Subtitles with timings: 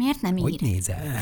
[0.00, 0.60] Miért nem Hogy ír?
[0.60, 0.98] nézel?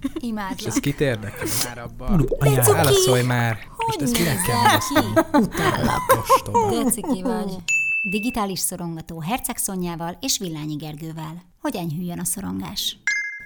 [0.00, 0.66] És Imádlak.
[0.66, 2.28] ez kit érdekel már abban?
[2.66, 3.58] Válaszolj már!
[3.76, 5.20] Hogy Most ezt kinek kell válaszolni?
[5.46, 6.00] Utállak.
[6.20, 6.82] Ostoba.
[6.84, 7.56] De ciki vagy.
[8.02, 11.42] Digitális szorongató Herceg Szonyával és Villányi Gergővel.
[11.60, 12.96] Hogy enyhüljön a szorongás.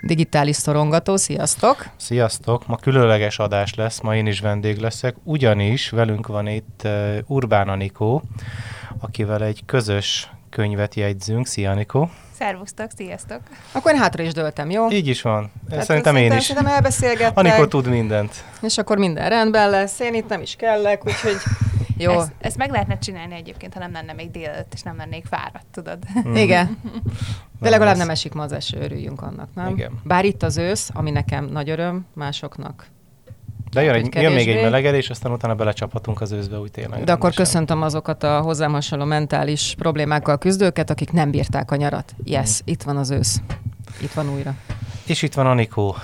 [0.02, 1.86] Digitális szorongató, sziasztok!
[1.96, 2.66] Sziasztok!
[2.66, 6.88] Ma különleges adás lesz, ma én is vendég leszek, ugyanis velünk van itt
[7.26, 8.22] Urbán Anikó,
[8.98, 11.46] akivel egy közös könyvet jegyzünk.
[11.46, 12.10] Szia, Anikó!
[12.38, 13.40] Szervusztok, sziasztok!
[13.72, 14.90] Akkor én hátra is döltem, jó?
[14.90, 15.52] Így is van.
[15.68, 16.44] Tehát szerintem én is.
[16.44, 18.44] Szerintem elbeszélgettek, Anikó tud mindent.
[18.62, 20.00] és akkor minden rendben lesz.
[20.00, 21.36] Én itt nem is kellek, úgyhogy
[21.96, 22.12] jó.
[22.12, 25.66] Ezt, ezt meg lehetne csinálni egyébként, ha nem lenne még délelőtt, és nem lennék fáradt,
[25.72, 25.98] tudod?
[26.28, 26.34] Mm.
[26.34, 26.78] Igen.
[26.82, 26.90] De
[27.60, 29.68] Nem legalább nem esik ma az eső, örüljünk annak, nem?
[29.68, 30.00] Igen.
[30.04, 32.86] Bár itt az ősz, ami nekem nagy öröm, másoknak.
[33.74, 37.04] De jön, egy, jön még egy melegedés, aztán utána belecsaphatunk az őszbe úgy tényleg.
[37.04, 37.44] De akkor rendesen.
[37.44, 42.14] köszöntöm azokat a hozzám hasonló mentális problémákkal küzdőket, akik nem bírták a nyarat.
[42.24, 43.40] Yes, itt van az ősz.
[44.00, 44.54] Itt van újra.
[45.06, 45.96] És itt van Anikó,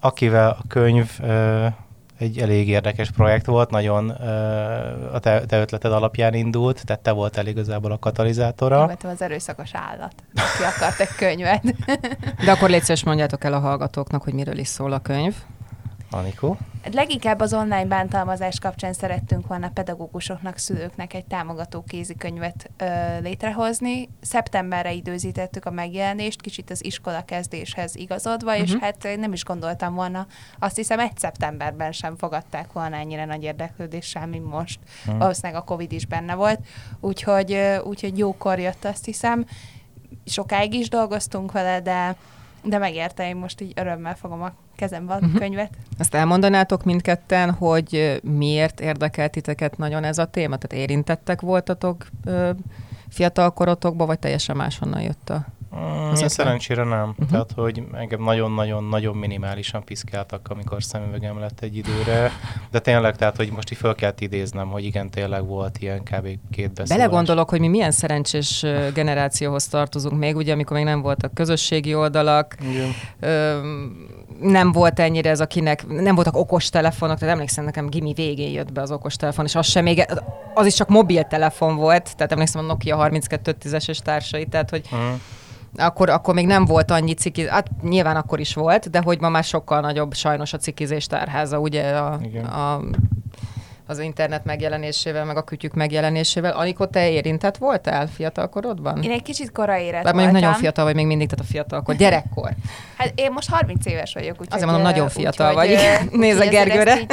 [0.00, 1.66] akivel a könyv ö,
[2.18, 4.26] egy elég érdekes projekt volt, nagyon ö,
[5.12, 8.84] a te, te ötleted alapján indult, tehát te voltál igazából a Én katalizátora.
[8.86, 11.62] voltam az erőszakos állat, aki akart egy könyvet.
[12.44, 15.34] De akkor légy szíves, mondjátok el a hallgatóknak, hogy miről is szól a könyv.
[16.10, 16.56] Anikó.
[16.92, 24.08] Leginkább az online bántalmazás kapcsán szerettünk volna pedagógusoknak, szülőknek egy támogató kézikönyvet ö, létrehozni.
[24.20, 28.66] Szeptemberre időzítettük a megjelenést, kicsit az iskola kezdéshez igazodva, uh-huh.
[28.66, 28.82] és Mhm.
[28.82, 30.26] hát én nem is gondoltam volna,
[30.58, 34.80] azt hiszem egy szeptemberben sem fogadták volna ennyire nagy érdeklődéssel, mint most.
[35.04, 35.18] Hmm.
[35.18, 36.60] Valószínűleg a Covid is benne volt,
[37.00, 39.44] úgyhogy, úgyhogy jókor jött, azt hiszem.
[40.24, 42.16] Sokáig is dolgoztunk vele, de,
[42.68, 45.36] de megérte, én most így örömmel fogom a kezembe a Mhm.
[45.36, 45.70] könyvet.
[45.98, 50.56] Ezt elmondanátok mindketten, hogy miért érdekelt titeket nagyon ez a téma?
[50.56, 52.50] Tehát érintettek voltatok ö,
[53.08, 55.46] fiatal korotokba, vagy teljesen máshonnan jött a...
[55.78, 57.08] Mm, én szerencsére nem.
[57.08, 57.28] Uh-huh.
[57.30, 62.30] Tehát, hogy engem nagyon-nagyon-nagyon minimálisan piszkáltak, amikor szemüvegem lett egy időre.
[62.70, 66.28] De tényleg, tehát, hogy most így föl kellett idéznem, hogy igen, tényleg volt ilyen kb.
[66.50, 66.88] két beszólás.
[66.88, 72.56] Belegondolok, hogy mi milyen szerencsés generációhoz tartozunk még, ugye, amikor még nem voltak közösségi oldalak,
[72.60, 72.90] Igen.
[73.20, 73.60] ö,
[74.40, 78.72] nem volt ennyire ez, akinek nem voltak okos telefonok, tehát emlékszem, nekem gimi végén jött
[78.72, 80.06] be az okos telefon, és az sem még,
[80.54, 85.14] az is csak mobiltelefon volt, tehát emlékszem a Nokia 3210-es és társai, tehát hogy Mm.
[85.76, 89.28] Akkor, akkor még nem volt annyi ciki, hát nyilván akkor is volt, de hogy ma
[89.28, 92.44] már sokkal nagyobb sajnos a cikizés tárháza, ugye a, Igen.
[92.44, 92.80] a,
[93.86, 96.52] az internet megjelenésével, meg a kütyük megjelenésével.
[96.52, 99.02] Anikó, te érintett voltál fiatalkorodban?
[99.02, 100.32] Én egy kicsit korai érett Bár voltam.
[100.32, 102.50] nagyon fiatal vagy még mindig, tehát a fiatalkor, gyerekkor.
[102.96, 104.48] Hát én most 30 éves vagyok, úgyhogy...
[104.50, 105.68] Azért mondom, nagyon fiatal ö, vagy.
[106.12, 107.00] Nézek ezért Gergőre.
[107.00, 107.06] így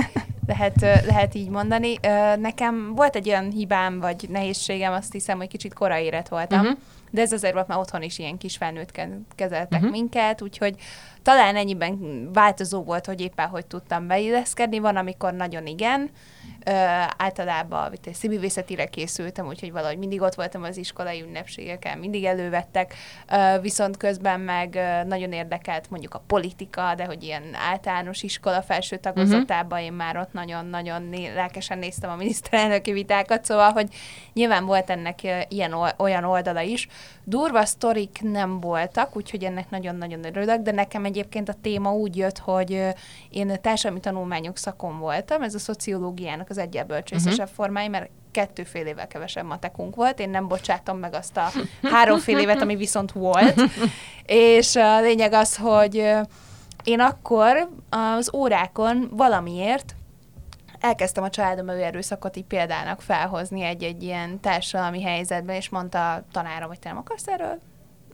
[0.48, 2.00] Lehet, lehet így mondani.
[2.40, 6.60] Nekem volt egy olyan hibám, vagy nehézségem, azt hiszem, hogy kicsit korai érett voltam.
[6.60, 6.78] Uh-huh.
[7.14, 9.92] De ez azért volt, mert otthon is ilyen kis felnőttken kezeltek uh-huh.
[9.92, 10.76] minket, úgyhogy
[11.24, 14.80] talán ennyiben változó volt, hogy éppen hogy tudtam beilleszkedni.
[14.80, 16.10] Van, amikor nagyon igen.
[16.66, 16.72] Ö,
[17.18, 22.94] általában itt egy szívművészetire készültem, úgyhogy valahogy mindig ott voltam az iskolai ünnepségeken, mindig elővettek,
[23.32, 28.62] ö, viszont közben meg ö, nagyon érdekelt mondjuk a politika, de hogy ilyen általános iskola
[28.62, 33.88] felső tagozatában én már ott nagyon-nagyon né- lelkesen néztem a miniszterelnöki vitákat, szóval, hogy
[34.34, 36.88] nyilván volt ennek ilyen ol- olyan oldala is.
[37.24, 42.38] Durva sztorik nem voltak, úgyhogy ennek nagyon-nagyon örülök, de nekem egyébként a téma úgy jött,
[42.38, 42.84] hogy
[43.30, 47.56] én társadalmi tanulmányok szakon voltam, ez a szociológiának az egyelbölcsészesebb uh-huh.
[47.56, 51.50] formája, mert kettő fél évvel kevesebb matekunk volt, én nem bocsátom meg azt a
[51.82, 53.62] három fél évet, ami viszont volt,
[54.26, 55.96] és a lényeg az, hogy
[56.84, 59.93] én akkor az órákon valamiért
[60.84, 66.24] elkezdtem a családom elő erőszakot így példának felhozni egy-egy ilyen társadalmi helyzetben, és mondta a
[66.32, 67.60] tanárom, hogy te nem akarsz erről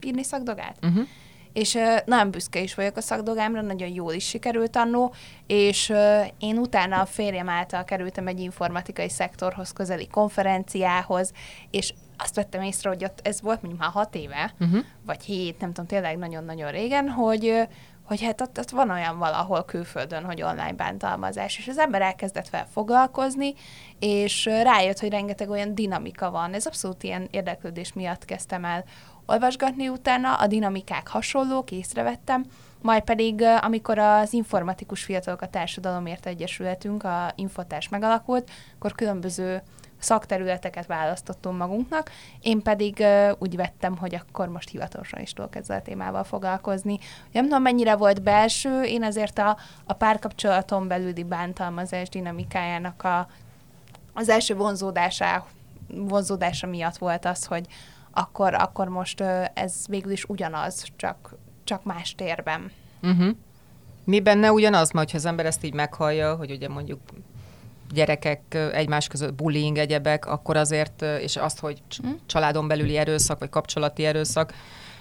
[0.05, 0.77] írni szakdogát?
[0.81, 1.07] Uh-huh.
[1.53, 5.13] És ö, nagyon büszke is vagyok a szakdogámra, nagyon jól is sikerült annó,
[5.47, 11.31] és ö, én utána a férjem által kerültem egy informatikai szektorhoz közeli konferenciához,
[11.71, 14.79] és azt vettem észre, hogy ott ez volt mondjuk már hat éve, Uh-huh.
[15.05, 17.61] vagy hét, nem tudom, tényleg nagyon-nagyon régen, hogy, ö,
[18.09, 22.47] hogy hát ott, ott van olyan valahol külföldön, hogy online bántalmazás, és az ember elkezdett
[22.47, 23.53] fel foglalkozni,
[23.99, 26.53] és rájött, hogy rengeteg olyan dinamika van.
[26.53, 28.83] Ez abszolút ilyen érdeklődés miatt kezdtem el
[29.25, 32.45] olvasgatni utána, a dinamikák hasonlók, észrevettem,
[32.81, 39.61] majd pedig, amikor az Informatikus Fiatalok a Társadalomért Egyesületünk, a Infotárs megalakult, akkor különböző
[39.99, 42.11] szakterületeket választottunk magunknak,
[42.41, 46.99] én pedig uh, úgy vettem, hogy akkor most hivatalosan is tudok ezzel a témával foglalkozni.
[47.31, 53.27] Nem tudom, mennyire volt belső, én azért a, a párkapcsolaton belüli bántalmazás dinamikájának a,
[54.13, 55.45] az első vonzódásá,
[55.87, 57.65] vonzódása miatt volt az, hogy
[58.11, 61.37] akkor, akkor most ö, ez végül is ugyanaz, csak
[61.69, 62.71] csak más térben.
[63.01, 63.35] Uh-huh.
[64.03, 66.99] Mi benne ugyanaz, mert ha az ember ezt így meghallja, hogy ugye mondjuk
[67.93, 68.41] gyerekek
[68.73, 72.09] egymás között bullying, egyebek, akkor azért, és azt, hogy Hm?
[72.25, 74.53] családon belüli erőszak, vagy kapcsolati erőszak,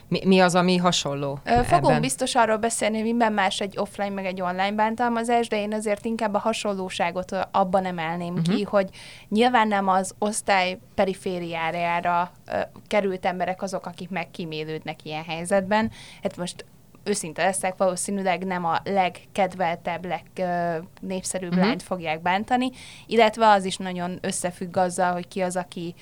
[0.08, 2.00] mi, mi az, ami hasonló Ö, Fogunk ebben?
[2.00, 6.04] biztos arról beszélni, hogy minden más egy offline, meg egy online bántalmazás, de én azért
[6.04, 8.54] inkább a hasonlóságot abban emelném uh-huh.
[8.54, 8.88] ki, hogy
[9.28, 15.90] nyilván nem az osztály perifériájára ö, került emberek azok, akik megkímélődnek ilyen helyzetben.
[16.22, 16.64] Hát most
[17.08, 21.56] őszinte leszek, valószínűleg nem a legkedveltebb, legnépszerűbb Mhm.
[21.58, 21.68] uh-huh.
[21.68, 22.70] lányt fogják bántani,
[23.06, 25.94] illetve az is nagyon összefügg azzal, hogy ki az, aki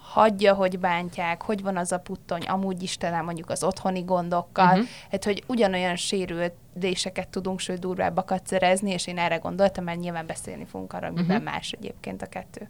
[0.00, 4.64] hagyja, hogy bántják, hogy van az a puttony, amúgy is talán mondjuk az otthoni gondokkal,
[4.66, 4.74] Mhm.
[4.74, 4.88] uh-huh.
[5.10, 10.64] hát hogy ugyanolyan sérüléseket tudunk, sőt durvábbakat szerezni, és én erre gondoltam, mert nyilván beszélni
[10.64, 11.44] fogunk arra, hogy miben Mhm.
[11.44, 12.68] más egyébként a kettő.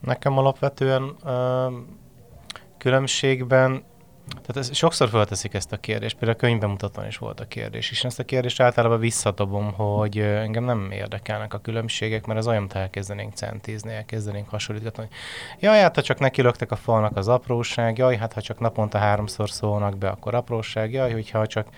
[0.00, 1.66] Nekem alapvetően ö,
[2.78, 3.82] különbségben,
[4.28, 8.04] tehát ez, sokszor felteszik ezt a kérdést, például a könyvbemutatón is volt a kérdés, és
[8.04, 12.78] ezt a kérdést általában visszadobom, hogy engem nem érdekelnek a különbségek, mert az olyan, mintha
[12.78, 15.08] elkezdenénk centízni, elkezdenénk hasonlítgatni,
[15.60, 19.50] jaj, hát ha csak nekilöktek a falnak az apróság, jaj, hát ha csak naponta háromszor
[19.50, 21.68] szólnak be, akkor apróság, jaj, hogyha csak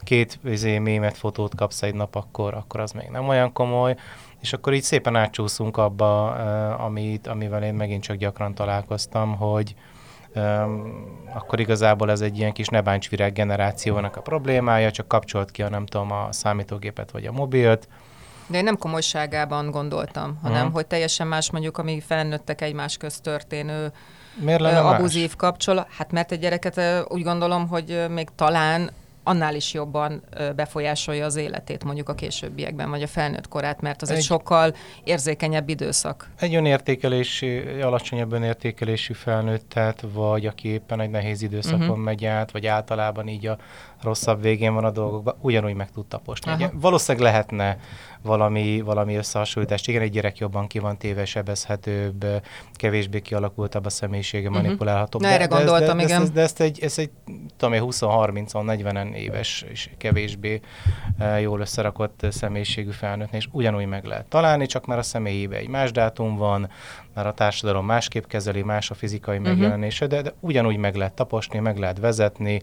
[0.00, 3.96] két izé, mémet fotót kapsz egy nap, akkor, akkor az még nem olyan komoly,
[4.40, 6.30] és akkor így szépen átcsúszunk abba,
[6.74, 9.74] amit, amivel én megint csak gyakran találkoztam, hogy
[11.34, 15.86] akkor igazából ez egy ilyen kis nebáncsvirág generációnak a problémája, csak kapcsolt ki a nem
[15.86, 17.88] tudom a számítógépet vagy a mobilt,
[18.46, 20.72] De én nem komolyságában gondoltam, hanem Mhm.
[20.72, 23.92] hogy teljesen más mondjuk, ami felnőttek egymás közt történő
[24.34, 25.86] Miért lenne abuzív kapcsolat.
[25.90, 28.90] Hát mert egy gyereket úgy gondolom, hogy még talán
[29.22, 30.22] annál is jobban
[30.56, 34.74] befolyásolja az életét mondjuk a későbbiekben, vagy a felnőtt korát, mert az egy, Egy- sokkal
[35.04, 36.30] érzékenyebb időszak.
[36.38, 41.96] Egy önértékelési, alacsonyabb önértékelésű felnőttet, vagy aki éppen egy nehéz időszakon uh-huh.
[41.96, 43.58] megy át, vagy általában így a
[44.02, 46.52] rosszabb végén van a dolgokban, ugyanúgy meg tud taposni.
[46.52, 47.78] Ugye, valószínűleg lehetne
[48.22, 49.88] valami, valami összehasonlítást.
[49.88, 52.26] Igen, egy gyerek jobban ki van téve, sebezhetőbb,
[52.72, 54.56] kevésbé kialakultabb a személyisége, Mhm.
[54.62, 55.20] manipulálhatóbb.
[55.20, 56.24] Na, erre gondoltam, de, de, igen.
[56.24, 57.10] De, de ezt egy, ez egy
[57.56, 60.60] tudom én, 20-30-40 éves és kevésbé
[61.18, 65.68] eh, jól összerakott személyiségű felnőttnél, és ugyanúgy meg lehet találni, csak már a személyébe egy
[65.68, 66.70] más dátum van,
[67.14, 69.48] már a társadalom másképp kezeli, más a fizikai Mhm.
[69.48, 72.60] megjelenése, de, de ugyanúgy meg lehet taposni, meg lehet vezetni,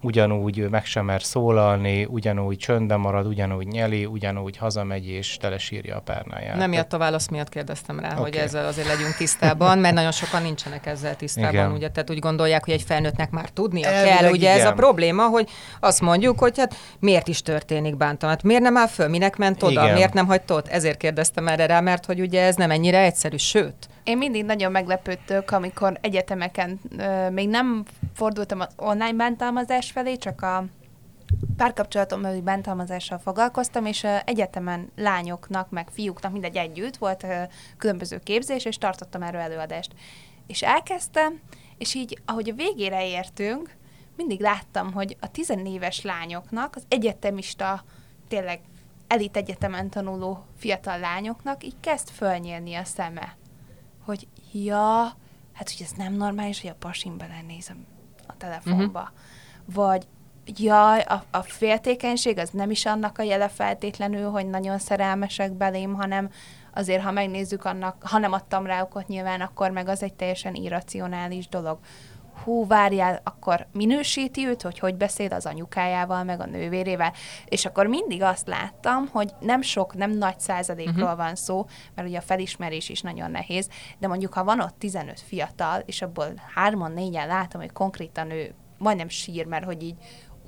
[0.00, 6.00] ugyanúgy meg sem mer szólalni, ugyanúgy csöndben marad, ugyanúgy nyeli, ugyanúgy hazamegy és telesírja a
[6.00, 6.56] párnáját.
[6.56, 8.22] Nem miatt a válasz miatt kérdeztem rá, okay.
[8.22, 11.72] hogy ezzel azért legyünk tisztában, mert nagyon sokan nincsenek ezzel tisztában, Igen.
[11.72, 14.72] ugye, tehát úgy gondolják, hogy egy felnőttnek már tudnia Elvileg kell, ugye ez igen.
[14.72, 15.48] a probléma, hogy
[15.80, 19.62] azt mondjuk, hogy hát miért is történik bántam, hát miért nem áll föl, minek ment
[19.62, 19.94] oda, Igen.
[19.94, 23.36] miért nem hagyta ott, ezért kérdeztem erre rá, mert hogy ugye ez nem ennyire egyszerű,
[23.36, 27.84] sőt, Én mindig nagyon meglepődtök, amikor egyetemeken ö, még nem
[28.18, 30.64] fordultam az online bántalmazás felé, csak a
[31.56, 37.26] párkapcsolatom belüli bántalmazással foglalkoztam, és egyetemen lányoknak, meg fiúknak mindegy együtt volt
[37.76, 39.94] különböző képzés, és tartottam erről előadást.
[40.46, 41.40] És elkezdtem,
[41.78, 43.76] és így, ahogy a végére értünk,
[44.16, 47.84] mindig láttam, hogy a tizenéves lányoknak, az egyetemista,
[48.28, 48.60] tényleg
[49.06, 53.36] elit egyetemen tanuló fiatal lányoknak így kezd fölnyílni a szeme
[54.08, 55.16] hogy ja,
[55.52, 57.97] hát hogy ez nem normális, hogy a pasim belenézem a
[58.38, 59.00] telefonba.
[59.00, 59.74] Uh-huh.
[59.74, 60.06] Vagy
[60.56, 65.94] jaj, a, a féltékenység az nem is annak a jele feltétlenül, hogy nagyon szerelmesek belém,
[65.94, 66.30] hanem
[66.74, 70.54] azért, ha megnézzük annak, ha nem adtam rá okot nyilván, akkor meg az egy teljesen
[70.54, 71.78] irracionális dolog.
[72.44, 77.12] Hú, várjál, akkor minősíti őt, hogy hogy beszél az anyukájával, meg a nővérével,
[77.44, 81.16] és akkor mindig azt láttam, hogy nem sok, nem nagy százalékról uh-huh.
[81.16, 83.68] van szó, mert ugye a felismerés is nagyon nehéz,
[83.98, 88.54] de mondjuk ha van ott 15 fiatal, és abból hárman, négyen látom, hogy konkrétan ő
[88.78, 89.96] majdnem sír, mert hogy így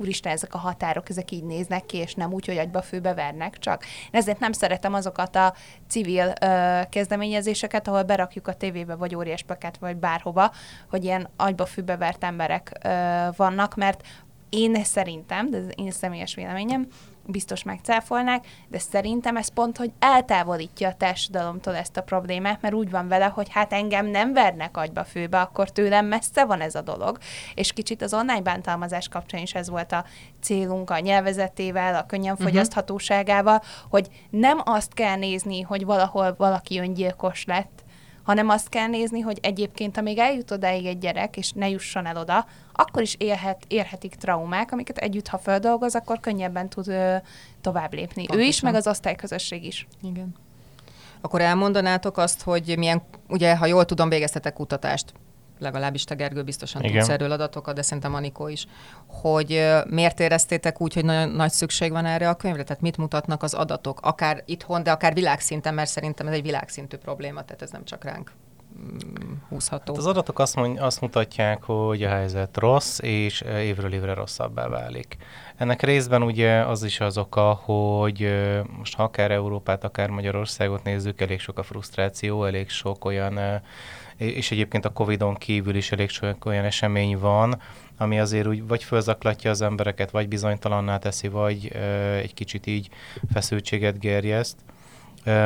[0.01, 3.59] úristen, ezek a határok, ezek így néznek ki, és nem úgy, hogy agyba főbe vernek
[3.59, 3.85] csak.
[3.85, 5.55] Én ezért nem szeretem azokat a
[5.89, 10.53] civil ö, kezdeményezéseket, ahol berakjuk a tévébe, vagy óriáspeket, vagy bárhova,
[10.91, 12.89] hogy ilyen agyba főbe vert emberek ö,
[13.37, 14.03] vannak, mert
[14.49, 16.87] én szerintem, de ez én személyes véleményem,
[17.31, 22.91] biztos megcáfolnák, de szerintem ez pont, hogy eltávolítja a társadalomtól ezt a problémát, mert úgy
[22.91, 26.81] van vele, hogy hát engem nem vernek agyba főbe, akkor tőlem messze van ez a
[26.81, 27.19] dolog.
[27.55, 30.05] És kicsit az online bántalmazás kapcsán is ez volt a
[30.41, 37.45] célunk a nyelvezetével, a könnyen fogyaszthatóságával, hogy nem azt kell nézni, hogy valahol valaki öngyilkos
[37.45, 37.85] lett,
[38.31, 42.17] hanem azt kell nézni, hogy egyébként, amíg eljut odáig egy gyerek, és ne jusson el
[42.17, 47.17] oda, akkor is élhet, érhetik traumák, amiket együtt, ha földolgoz, akkor könnyebben tud ö,
[47.61, 48.23] tovább lépni.
[48.23, 48.71] Ő is, Pontosan.
[48.71, 49.87] meg az osztályközösség is.
[50.03, 50.35] Igen.
[51.21, 55.13] Akkor elmondanátok azt, hogy milyen, ugye, ha jól tudom, végeztetek kutatást.
[55.61, 56.97] Legalábbis te Gergő biztosan Igen.
[56.97, 58.67] tudsz erről adatokat, de szerintem Anikó is,
[59.07, 62.63] hogy miért éreztétek úgy, hogy nagyon nagy szükség van erre a könyvre?
[62.63, 66.97] Tehát mit mutatnak az adatok, akár itthon, de akár világszinten, mert szerintem ez egy világszintű
[66.97, 68.33] probléma, tehát ez nem csak ránk
[68.79, 69.93] mm, húzható.
[69.93, 74.69] Hát az adatok azt, mond, azt mutatják, hogy a helyzet rossz, és évről évre rosszabbá
[74.69, 75.17] válik.
[75.57, 78.29] Ennek részben ugye az is az oka, hogy
[78.79, 83.39] most ha akár Európát, akár Magyarországot nézzük, elég sok a frusztráció, elég sok olyan,
[84.21, 87.61] és egyébként a Covid-on kívül is elég sok olyan esemény van,
[87.97, 91.73] ami azért úgy vagy fölzaklatja az embereket, vagy bizonytalanná teszi, vagy
[92.23, 92.89] egy kicsit így
[93.33, 94.57] feszültséget gerjeszt.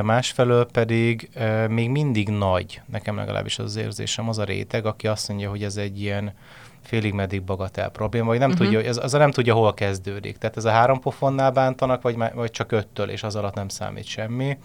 [0.03, 1.29] Másfelől pedig
[1.69, 5.63] még mindig nagy, nekem legalábbis az, az érzésem, az a réteg, aki azt mondja, hogy
[5.63, 6.35] ez egy ilyen
[6.83, 8.65] félig meddig bagatel probléma, vagy nem uh-huh.
[8.67, 10.39] tudja, ez, az nem tudja, hol kezdődik.
[10.39, 14.05] Tehát ez a három pofonnál bántanak, vagy, vagy csak öttől, és az alatt nem számít
[14.05, 14.59] semmi.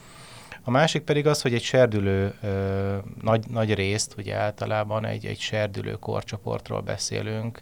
[0.63, 5.39] A másik pedig az, hogy egy serdülő ö, nagy, nagy részt, ugye általában egy, egy
[5.39, 7.61] serdülő korcsoportról beszélünk,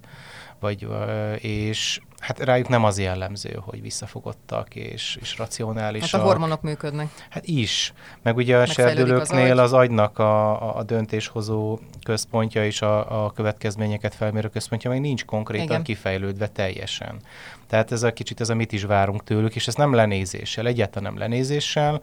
[0.60, 6.10] vagy, ö, és hát rájuk nem az jellemző, hogy visszafogottak és, és racionálisak.
[6.10, 7.08] Hát a hormonok működnek.
[7.30, 7.94] Hát is.
[8.22, 9.60] Meg ugye a serdülőknél az, agy.
[9.60, 15.66] az agynak a, a döntéshozó központja és a, a következményeket felmérő központja meg nincs konkrétan
[15.66, 15.84] Igen.
[15.84, 17.20] kifejlődve teljesen.
[17.68, 21.12] Tehát ez a kicsit ez a mit is várunk tőlük, és ez nem lenézéssel, egyáltalán
[21.12, 22.02] nem lenézéssel,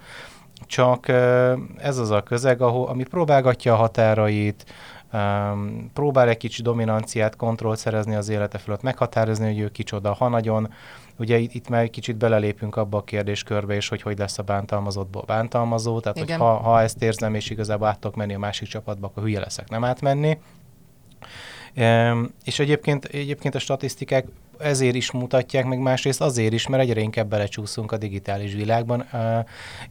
[0.67, 1.09] csak
[1.77, 4.65] ez az a közeg, ahol, ami próbálgatja a határait,
[5.13, 10.29] um, próbál egy kicsi dominanciát, kontrollt szerezni az élete fölött, meghatározni, hogy ő kicsoda, ha
[10.29, 10.73] nagyon,
[11.17, 14.43] ugye itt, itt már egy kicsit belelépünk abba a kérdéskörbe is, hogy hogy lesz a
[14.43, 16.39] bántalmazottból bántalmazó, tehát Igen.
[16.39, 19.41] hogy ha, ha ezt érzem, és igazából át tudok menni a másik csapatba, akkor hülye
[19.41, 20.39] leszek nem átmenni.
[21.77, 24.27] Um, és egyébként, egyébként a statisztikák
[24.59, 29.05] ezért is mutatják, meg másrészt azért is, mert egyre inkább belecsúszunk a digitális világban.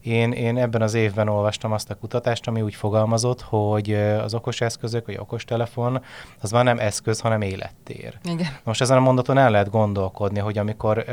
[0.00, 4.60] Én, én ebben az évben olvastam azt a kutatást, ami úgy fogalmazott, hogy az okos
[4.60, 6.02] eszközök, vagy okostelefon,
[6.40, 8.18] az már nem eszköz, hanem élettér.
[8.24, 8.46] Igen.
[8.62, 11.04] Most ezen a mondaton el lehet gondolkodni, hogy amikor,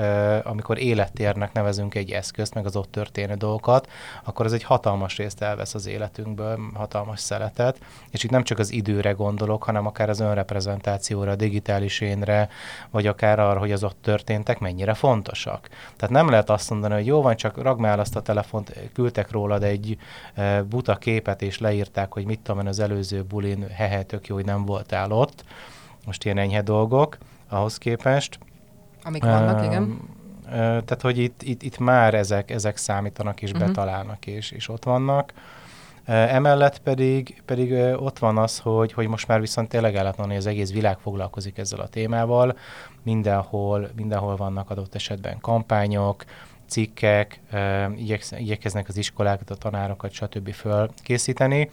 [0.43, 3.88] amikor élettérnek nevezünk egy eszközt, meg az ott történő dolgokat,
[4.24, 7.77] akkor ez egy hatalmas részt elvesz az életünkből, hatalmas szeletet,
[8.10, 12.50] és itt nem csak az időre gondolok, hanem akár az önreprezentációra, a digitális énre,
[12.89, 15.69] vagy akár arra, hogy az ott történtek mennyire fontosak.
[15.95, 19.63] Tehát nem lehet azt mondani, hogy jó van, csak ragmál azt a telefont, küldtek rólad
[19.63, 19.98] egy
[20.33, 24.36] e, buta képet, és leírták, hogy mit tudom én az előző bulin, hehe, tök jó,
[24.36, 25.43] hogy nem voltál ott.
[26.05, 27.17] Most ilyen enyhe dolgok
[27.50, 28.39] ahhoz képest.
[29.03, 29.83] Amik vannak, uh, igen.
[29.83, 33.67] Uh, tehát, hogy itt, itt, itt már ezek, ezek számítanak és uh-huh.
[33.67, 35.33] betalálnak, és, és ott vannak.
[36.11, 40.45] Emellett pedig, pedig ott van az, hogy, hogy most már viszont tényleg mondani, hogy az
[40.45, 42.57] egész világ foglalkozik ezzel a témával.
[43.03, 46.23] Mindenhol, mindenhol vannak adott esetben kampányok,
[46.67, 47.39] cikkek,
[48.37, 50.53] igyekeznek az iskolákat, a tanárokat, stb.
[50.53, 51.69] fölkészíteni.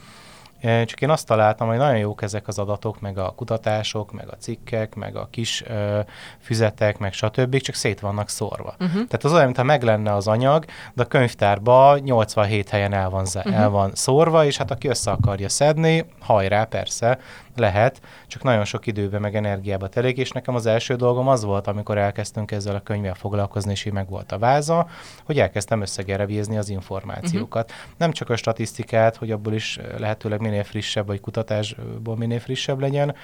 [0.61, 4.37] Csak én azt találtam, hogy nagyon jók ezek az adatok, meg a kutatások, meg a
[4.37, 6.01] cikkek, meg a kis ö,
[6.41, 7.57] füzetek, meg stb.
[7.61, 8.75] csak szét vannak szórva.
[8.81, 8.93] Uh-huh.
[8.93, 13.27] Tehát az olyan, mintha meg lenne az anyag, de a könyvtárban 87 helyen el van,
[13.35, 13.59] uh-huh.
[13.59, 17.19] el van szórva, és hát aki össze akarja szedni, hajrá, persze,
[17.59, 21.67] lehet, csak nagyon sok időbe meg energiába telik, és nekem az első dolgom az volt,
[21.67, 24.89] amikor elkezdtünk ezzel a könyvvel foglalkozni, és így meg volt a váza,
[25.25, 27.71] hogy elkezdtem összegerevízni az információkat.
[27.71, 27.87] Uh-huh.
[27.97, 33.15] Nem csak a statisztikát, hogy abból is lehetőleg minél frissebb, vagy kutatásból minél frissebb legyen,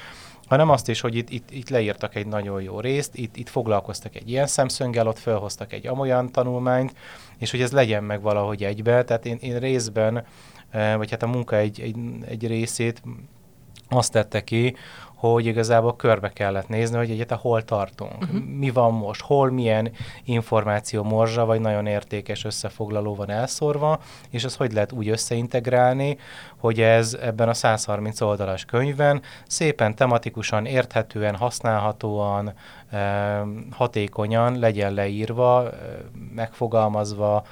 [0.46, 4.16] hanem azt is, hogy itt, itt, itt leírtak egy nagyon jó részt, itt, itt foglalkoztak
[4.16, 6.94] egy ilyen szemszöngel, ott felhoztak egy amolyan tanulmányt,
[7.38, 9.04] és hogy ez legyen meg valahogy egybe.
[9.04, 10.24] Tehát én, én részben,
[10.96, 13.02] vagy hát a munka egy, egy, egy részét
[13.88, 14.76] azt tette ki,
[15.14, 18.44] hogy igazából körbe kellett nézni, hogy egyáltalán hol tartunk, uh-huh.
[18.44, 19.90] mi van most, hol milyen
[20.24, 24.00] információ morzsa, vagy nagyon értékes összefoglaló van elszórva,
[24.30, 26.18] és ez hogy lehet úgy összeintegrálni,
[26.56, 32.52] hogy ez ebben a 130 oldalas könyvben szépen tematikusan, érthetően, használhatóan,
[33.70, 35.68] hatékonyan legyen leírva,
[36.34, 37.44] megfogalmazva,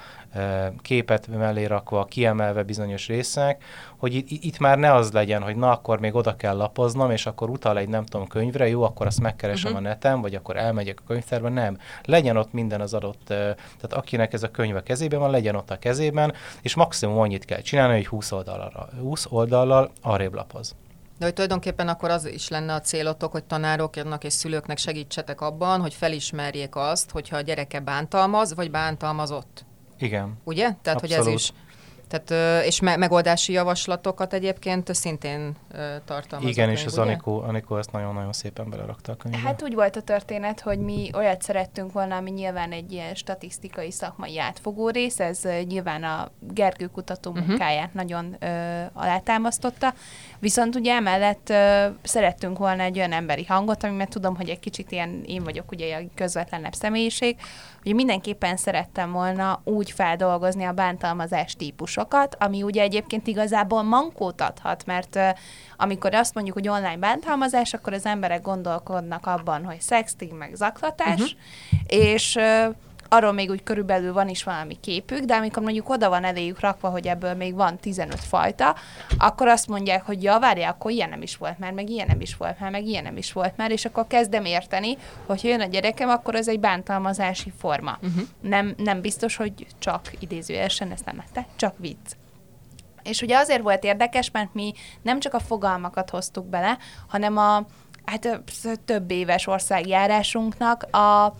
[0.81, 3.63] képet mellé rakva, kiemelve bizonyos részek,
[3.97, 7.49] hogy itt, már ne az legyen, hogy na akkor még oda kell lapoznom, és akkor
[7.49, 9.85] utal egy nem tudom könyvre, jó, akkor azt megkeresem uh-huh.
[9.85, 11.77] a neten, vagy akkor elmegyek a könyvtárba, nem.
[12.05, 15.71] Legyen ott minden az adott, tehát akinek ez a könyv a kezében van, legyen ott
[15.71, 20.75] a kezében, és maximum annyit kell csinálni, hogy 20 oldalra, 20 oldallal arrébb lapoz.
[21.17, 25.81] De hogy tulajdonképpen akkor az is lenne a célotok, hogy tanároknak és szülőknek segítsetek abban,
[25.81, 29.65] hogy felismerjék azt, hogyha a gyereke bántalmaz, vagy bántalmazott.
[30.03, 30.33] Igen.
[30.43, 30.69] Ugye?
[30.81, 31.25] Tehát, Abszolút.
[31.25, 31.51] hogy ez is
[32.07, 36.47] Tehát, és me- megoldási javaslatokat egyébként szintén ö, tartalmaz.
[36.47, 37.01] a Igen, és az ugye?
[37.01, 39.39] Anikó, Anikó ezt nagyon-nagyon szépen belerakta a könyvbe.
[39.39, 43.91] Hát úgy volt a történet, hogy mi olyat szerettünk volna, ami nyilván egy ilyen statisztikai
[43.91, 47.47] szakmai átfogó rész, ez nyilván a Gergő kutató Mhm.
[47.47, 49.93] munkáját nagyon ö, alátámasztotta,
[50.39, 54.59] viszont ugye emellett ö, szerettünk volna egy olyan emberi hangot, ami mert tudom, hogy egy
[54.59, 57.35] kicsit ilyen, én vagyok ugye a közvetlenebb személyiség,
[57.83, 64.85] hogy mindenképpen szerettem volna úgy feldolgozni a bántalmazás típusokat, ami ugye egyébként igazából mankót adhat,
[64.85, 65.19] mert
[65.77, 71.21] amikor azt mondjuk, hogy online bántalmazás, akkor az emberek gondolkodnak abban, hogy sexting, meg zaklatás,
[71.21, 71.29] uh-huh.
[71.87, 72.39] és
[73.13, 76.89] arról még úgy körülbelül van is valami képük, de amikor mondjuk oda van eléjük rakva,
[76.89, 78.75] hogy ebből még van 15 fajta,
[79.17, 82.21] akkor azt mondják, hogy ja, várjál, akkor ilyen nem is volt már, meg ilyen nem
[82.21, 85.47] is volt már, meg ilyen nem is volt már, és akkor kezdem érteni, hogy ha
[85.47, 87.97] jön a gyerekem, akkor ez egy bántalmazási forma.
[88.01, 88.23] Uh-huh.
[88.41, 92.11] Nem, nem biztos, hogy csak idézőjelesen, ezt nem te, csak vicc.
[93.03, 96.77] És ugye azért volt érdekes, mert mi nem csak a fogalmakat hoztuk bele,
[97.07, 97.65] hanem a
[98.05, 98.41] hát
[98.85, 101.33] több éves országjárásunknak a,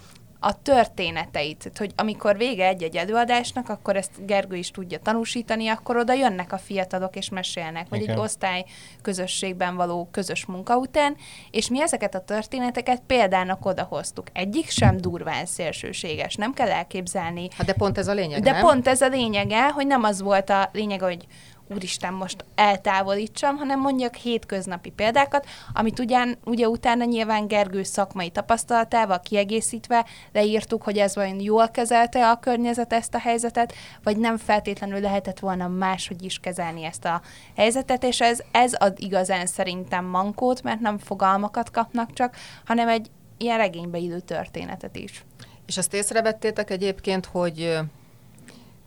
[0.46, 5.98] a történeteit, Tehát, hogy amikor vége egy-egy előadásnak, akkor ezt Gergő is tudja tanúsítani, akkor
[5.98, 8.16] oda jönnek a fiatalok és mesélnek, vagy Igen.
[8.16, 8.66] egy osztály
[9.02, 11.16] közösségben való közös munka után,
[11.52, 14.28] és mi ezeket a történeteket példának odahoztuk.
[14.34, 18.62] Egyik sem durván szélsőséges, nem kell elképzelni, Hát de pont ez a lényeg, de nem?
[18.62, 21.26] pont ez a lényege, hogy nem az volt a lényeg, hogy
[21.74, 29.20] úristen, most eltávolítsam, hanem mondjak hétköznapi példákat, amit ugyan, ugye utána nyilván Gergő szakmai tapasztalatával
[29.20, 35.00] kiegészítve leírtuk, hogy ez vajon jól kezelte a környezet ezt a helyzetet, vagy nem feltétlenül
[35.00, 37.22] lehetett volna máshogy is kezelni ezt a
[37.56, 43.10] helyzetet, és ez, ez ad igazán szerintem mankót, mert nem fogalmakat kapnak csak, hanem egy
[43.38, 45.26] ilyen regénybe illő történetet is.
[45.66, 47.78] És azt észrevettétek egyébként, hogy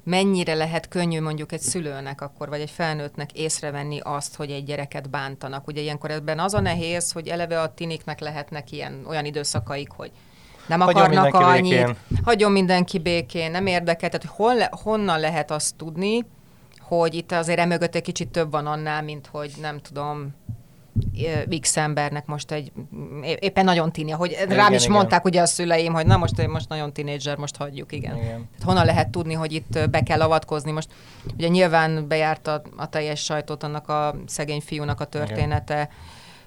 [0.06, 5.10] mennyire lehet könnyű mondjuk egy szülőnek akkor, vagy egy felnőttnek észrevenni azt, hogy egy gyereket
[5.10, 5.66] bántanak.
[5.66, 10.10] Ugye ilyenkor ebben az a nehéz, hogy eleve a tiniknek lehetnek ilyen olyan időszakaik, hogy
[10.66, 11.96] nem Hagyjon akarnak annyit, békén.
[12.24, 14.10] hagyjon mindenki békén, nem érdekel.
[14.10, 16.24] Tehát hogy hol, honnan lehet azt tudni,
[16.80, 20.34] hogy itt azért emögött egy kicsit több van annál, mint hogy nem tudom,
[21.60, 22.72] X embernek most egy,
[23.38, 24.92] éppen nagyon tini, hogy rám Igen, is igen.
[24.96, 28.16] mondták ugye a szüleim, hogy na most, most nagyon tinédzser, most hagyjuk, igen.
[28.16, 28.26] Igen.
[28.26, 30.70] Tehát honnan lehet tudni, hogy itt be kell avatkozni?
[30.70, 30.88] Most
[31.36, 35.88] ugye nyilván bejárt a, a teljes sajtót annak a szegény fiúnak a története,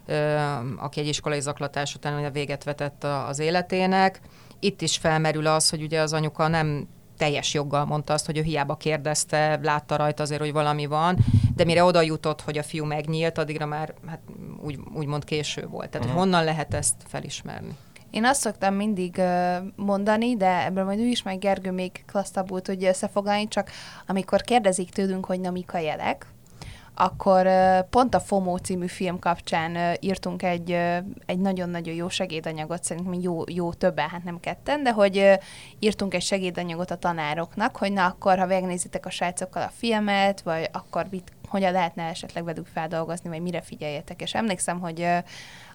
[0.05, 0.37] ö,
[0.77, 4.21] aki egy iskolai zaklatás után ugye véget vetett a, az életének.
[4.59, 6.87] Itt is felmerül az, hogy ugye az anyuka nem
[7.19, 11.17] teljes joggal mondta azt, hogy ő hiába kérdezte, látta rajta azért, hogy valami van,
[11.55, 14.19] de mire oda jutott, hogy a fiú megnyílt, addigra már hát
[14.63, 15.89] úgy, úgymond késő volt.
[15.89, 17.77] Tehát, hogy honnan lehet ezt felismerni?
[18.11, 19.21] Én azt szoktam mindig
[19.75, 23.71] mondani, de ebből majd ő is, meg Gergő még klasszabbul tudja összefoglalni, csak
[24.07, 26.25] amikor kérdezik tőlünk, hogy na mik a jelek,
[26.93, 27.49] akkor
[27.89, 30.71] pont a FOMO című film kapcsán írtunk egy,
[31.25, 35.39] egy nagyon-nagyon jó segédanyagot, szerintem jó, jó többen, hát nem ketten, de hogy
[35.79, 40.69] írtunk egy segédanyagot a tanároknak, hogy na akkor, ha megnézitek a srácokkal a filmet, vagy
[40.71, 44.21] akkor mit, hogyan lehetne esetleg velük feldolgozni, vagy mire figyeljetek.
[44.21, 45.07] És emlékszem, hogy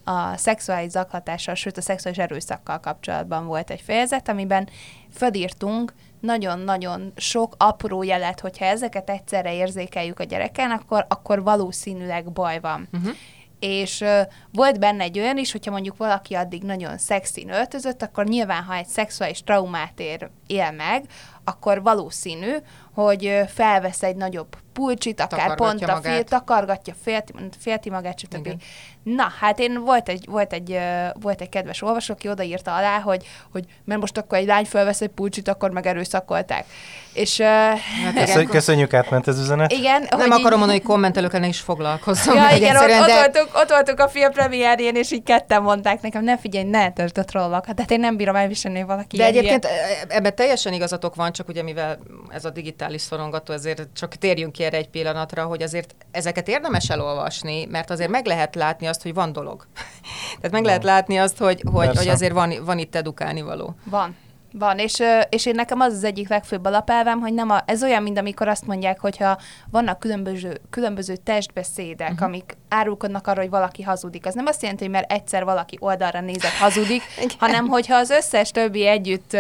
[0.05, 4.68] a szexuális zaklatással, sőt a szexuális erőszakkal kapcsolatban volt egy fejezet, amiben
[5.12, 5.92] fölírtunk
[6.25, 12.89] nagyon-nagyon sok apró jelet, hogyha ezeket egyszerre érzékeljük a gyereken, akkor, akkor valószínűleg baj van.
[12.93, 13.13] Uh-huh.
[13.59, 14.21] És uh,
[14.53, 18.75] volt benne egy olyan is, hogyha mondjuk valaki addig nagyon szexin öltözött, akkor nyilván, ha
[18.75, 21.04] egy szexuális traumát ér, él meg,
[21.44, 22.52] akkor valószínű,
[22.94, 28.46] hogy felvesz egy nagyobb pulcsit, akár pont a fél, takargatja, félti, félti magát, stb.
[28.46, 28.61] Igen.
[29.02, 30.78] Na, hát én volt egy, volt egy,
[31.20, 35.00] volt egy kedves olvasó, aki odaírta alá, hogy, hogy mert most akkor egy lány felvesz
[35.00, 36.64] egy pulcsit, akkor meg erőszakolták.
[37.12, 39.72] És Hát Köszön, köszönjük, átment ez üzenet.
[39.72, 42.35] igen, Nem akarom így, mondani, hogy kommentelőkkel is foglalkozzam.
[42.37, 43.14] Ja, igen, ott, egyszerűen, ott, de...
[43.14, 47.18] voltunk, ott voltunk a film premierjén, és így ketten mondták nekem, ne figyelj, ne töltsd
[47.18, 47.66] a trollok.
[47.66, 49.64] Hát én nem bírom elviselni, valaki De ilyen egyébként
[50.09, 54.53] e- ebben teljesen igazatok van, csak ugye mivel ez a digitális szorongató, ezért csak térjünk
[54.53, 59.03] ki erre egy pillanatra, hogy azért ezeket érdemes elolvasni, mert azért meg lehet látni azt,
[59.03, 59.66] hogy van dolog.
[60.37, 62.01] Tehát meg lehet látni azt, hogy, hogy, Persze.
[62.01, 63.75] hogy azért van, van itt edukálni való.
[63.85, 64.16] Van.
[64.59, 68.03] Van, és, és én nekem az az egyik legfőbb alapelvem, hogy nem a, ez olyan,
[68.03, 69.38] mint amikor azt mondják, hogyha
[69.71, 72.27] vannak különböző, különböző testbeszédek, uh-huh.
[72.27, 74.27] amik árulkodnak arra, hogy valaki hazudik.
[74.27, 77.03] Az nem azt jelenti, hogy mert egyszer valaki oldalra nézett hazudik,
[77.38, 79.37] hanem hogyha az összes többi együtt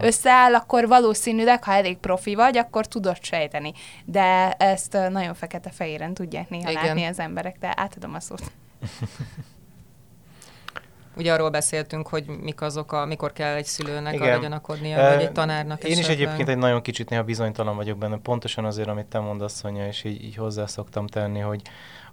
[0.00, 3.72] összeáll, akkor valószínűleg, ha elég profi vagy, akkor tudod sejteni.
[4.04, 6.84] De ezt nagyon fekete-fehéren tudják néha Igen.
[6.84, 8.42] látni az emberek, de átadom a szót.
[11.16, 14.28] Ugye arról beszéltünk, hogy mik azok, a, mikor kell egy szülőnek Igen.
[14.28, 16.16] arra gyanakodnia, Eh, vagy egy tanárnak Én is esetleg.
[16.20, 20.04] egyébként egy nagyon kicsit néha bizonytalan vagyok benne, pontosan azért, amit te mondasz, Szonya, és
[20.04, 21.62] így, így hozzá szoktam tenni, hogy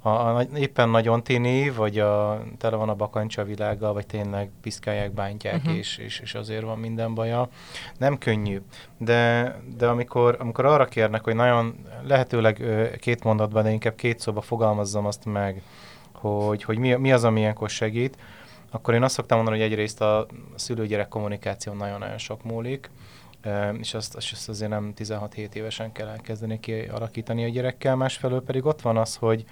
[0.02, 5.12] a, a, éppen nagyon tini, vagy a, tele van a bakancsa világgal, vagy tényleg piszkálják,
[5.12, 5.78] bántják, uh-huh.
[5.78, 7.50] és, és, és azért van minden baja.
[7.98, 8.62] Nem könnyű,
[8.98, 11.76] de, de amikor, amikor arra kérnek, hogy nagyon
[12.08, 12.64] lehetőleg
[13.00, 15.62] két mondatban, de inkább két szóba fogalmazzam azt meg,
[16.14, 18.18] hogy, hogy mi, mi az, ami ilyenkor segít,
[18.72, 20.26] akkor én azt szoktam mondani, hogy egyrészt a
[20.56, 22.90] szülő-gyerek kommunikáció nagyon-nagyon sok múlik,
[23.80, 28.82] és azt, azt azért nem 16-7 évesen kell elkezdeni kialakítani a gyerekkel, másfelől pedig ott
[28.82, 29.46] van az, hogy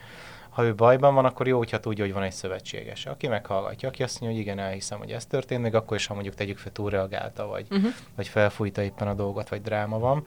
[0.49, 4.04] ha ő bajban van, akkor jó, hogyha tudja, hogy van egy szövetséges, aki meghallgatja, aki
[4.04, 6.71] azt mondja, hogy igen, elhiszem, hogy ez történt, még akkor is, ha mondjuk tegyük fel
[6.71, 7.91] túlreagálta, vagy, Uh-huh.
[8.15, 10.25] vagy felfújta éppen a dolgot, vagy dráma van.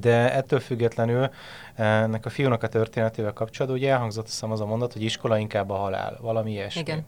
[0.00, 1.30] De ettől függetlenül
[1.74, 5.70] ennek a fiúnak a történetével kapcsolatban ugye elhangzott hiszem az a mondat, hogy iskola inkább
[5.70, 6.80] a halál, valami ilyesmi.
[6.80, 7.06] Igen.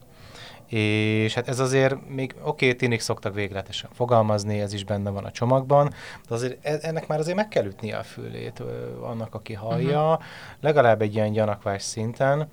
[0.71, 5.25] És hát ez azért még oké, okay, tinik szoktak végletesen fogalmazni, ez is benne van
[5.25, 5.95] a csomagban,
[6.29, 8.63] de azért e- ennek már azért meg kell ütnie a fülét
[9.01, 10.25] annak, aki hallja, uh-huh.
[10.61, 12.49] legalább egy ilyen gyanakvás szinten,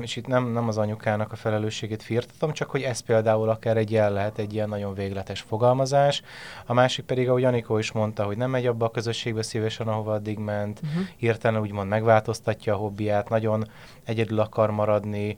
[0.00, 3.90] és itt nem, nem az anyukának a felelősségét firtatom, csak hogy ez például akár egy
[3.90, 6.22] jel lehet, egy ilyen nagyon végletes fogalmazás.
[6.66, 10.12] A másik pedig, ahogy Anikó is mondta, hogy nem megy abba a közösségbe szívesen, ahova
[10.12, 10.90] addig ment, Mhm.
[10.90, 11.06] uh-huh.
[11.16, 13.64] hirtelen úgymond megváltoztatja a hobbiát, nagyon
[14.04, 15.36] egyedül akar maradni,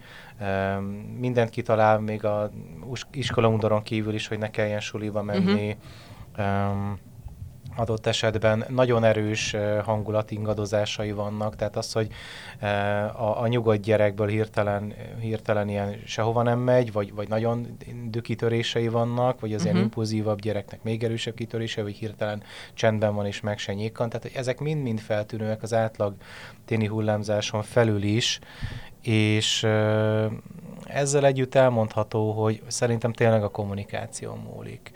[1.18, 2.50] mindent kitalál, még a
[3.10, 5.76] iskolaundoron kívül is, hogy ne kelljen suliba menni.
[6.36, 6.98] Uh-huh
[7.78, 12.08] adott esetben nagyon erős hangulat ingadozásai vannak, tehát az, hogy
[13.16, 19.40] a, a nyugodt gyerekből hirtelen, hirtelen ilyen sehova nem megy, vagy, vagy nagyon dükitörései vannak,
[19.40, 19.64] vagy az uh-huh.
[19.64, 19.84] ilyen Mhm.
[19.84, 22.42] impulzívabb gyereknek még erősebb kitörése, vagy hirtelen
[22.74, 24.08] csendben van és meg se nyíkan.
[24.08, 26.14] Tehát ezek mind-mind feltűnőek az átlag
[26.64, 28.38] téni hullámzáson felül is,
[29.02, 29.66] és
[30.84, 34.92] ezzel együtt elmondható, hogy szerintem tényleg a kommunikáció múlik,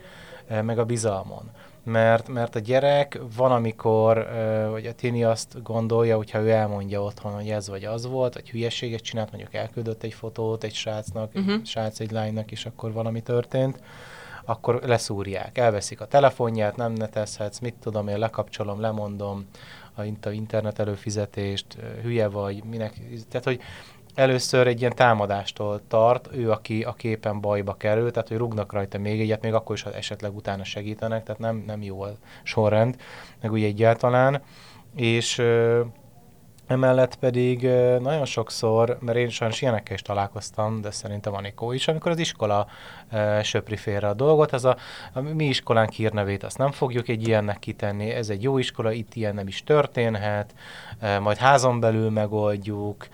[0.62, 1.51] meg a bizalmon
[1.85, 4.29] mert, mert a gyerek van, amikor,
[4.71, 8.51] vagy a tini azt gondolja, hogyha ő elmondja otthon, hogy ez vagy az volt, vagy
[8.51, 11.42] hülyeséget csinált, mondjuk elküldött egy fotót egy srácnak, Mhm.
[11.42, 11.61] uh-huh.
[11.61, 13.81] egy srác egy lánynak, és akkor valami történt,
[14.45, 19.47] akkor leszúrják, elveszik a telefonját, nem netezhetsz, mit tudom, én lekapcsolom, lemondom
[19.95, 22.92] a int- a internet előfizetést, hülye vagy, minek,
[23.29, 23.61] tehát hogy
[24.14, 28.98] először egy ilyen támadástól tart, ő, aki a képen bajba kerül, tehát hogy rúgnak rajta
[28.98, 32.11] még egyet, még akkor is, ha esetleg utána segítenek, tehát nem, nem jó a
[32.42, 32.96] sorrend,
[33.40, 34.42] meg úgy egyáltalán.
[34.96, 35.81] És ö,
[36.66, 41.88] emellett pedig ö, nagyon sokszor, mert én sajnos ilyenekkel is találkoztam, de szerintem Anikó is,
[41.88, 42.66] amikor az iskola
[43.12, 44.77] ö, söpri félre a dolgot, ez a,
[45.12, 49.14] a mi iskolánk hírnevét azt nem fogjuk egy ilyennek kitenni, ez egy jó iskola, itt
[49.14, 50.55] ilyen nem is történhet,
[51.03, 53.07] ö, majd házon belül megoldjuk,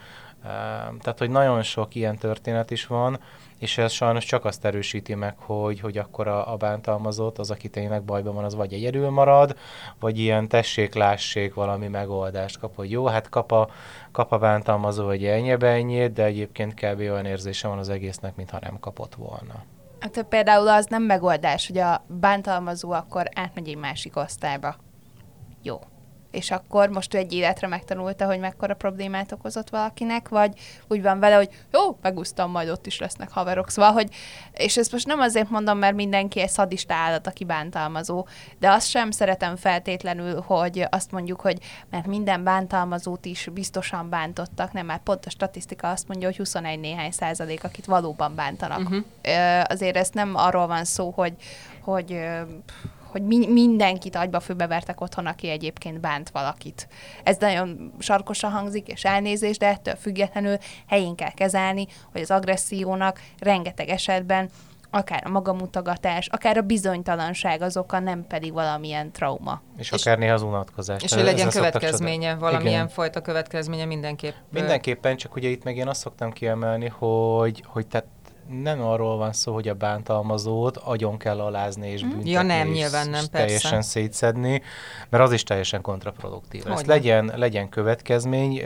[1.00, 3.20] Tehát, hogy nagyon sok ilyen történet is van,
[3.58, 7.68] és ez sajnos csak azt erősíti meg, hogy, hogy akkor a, a bántalmazott, az, aki
[7.68, 9.56] tényleg bajban van, az vagy egyedül marad,
[10.00, 13.68] vagy ilyen tessék, lássék valami megoldást kap, hogy jó, hát kap a,
[14.12, 16.98] kap a bántalmazó egy ennyi ennyit, de egyébként kb.
[16.98, 19.64] olyan érzése van az egésznek, mintha nem kapott volna.
[20.00, 24.76] Hát például az nem megoldás, hogy a bántalmazó akkor átmegy egy másik osztályba.
[25.62, 25.78] Jó.
[26.30, 31.18] És akkor most ő egy életre megtanulta, hogy mekkora problémát okozott valakinek, vagy úgy van
[31.18, 33.70] vele, hogy jó, megúsztam, majd ott is lesznek haverok.
[33.70, 34.14] Szóval, hogy,
[34.52, 38.26] és ezt most nem azért mondom, mert mindenki egy szadista állat, aki bántalmazó,
[38.58, 41.58] de azt sem szeretem feltétlenül, hogy azt mondjuk, hogy
[41.90, 46.80] mert minden bántalmazót is biztosan bántottak, nem, már pont a statisztika azt mondja, hogy 21
[46.80, 48.90] néhány százalék, akit valóban bántanak.
[49.22, 51.34] Ö, azért ez nem arról van szó, hogy,
[51.80, 52.20] hogy
[53.10, 56.88] hogy mi- mindenkit agyba főbevertek otthon, aki egyébként bánt valakit.
[57.24, 63.20] Ez nagyon sarkosan hangzik, és elnézés, de ettől függetlenül helyén kell kezelni, hogy az agressziónak
[63.38, 64.50] rengeteg esetben
[64.90, 69.60] akár a magamutogatás, akár a bizonytalanság az oka, nem pedig valamilyen trauma.
[69.76, 71.02] És, És- akár néha az unatkozás.
[71.02, 72.88] És hogy legyen következménye, valamilyen Igen.
[72.88, 74.34] fajta következménye mindenképp.
[74.52, 78.06] Mindenképpen, csak ugye itt meg én azt szoktam kiemelni, hogy, hogy tehát
[78.48, 82.74] nem arról van szó, hogy a bántalmazót agyon kell alázni és büntetni, Ja, nem, és
[82.74, 83.30] nyilván nem, persze.
[83.30, 84.62] teljesen szétszedni,
[85.08, 86.66] mert az is teljesen kontraproduktív.
[86.66, 86.92] Ezt Hogyne.
[86.92, 88.62] legyen, legyen következmény,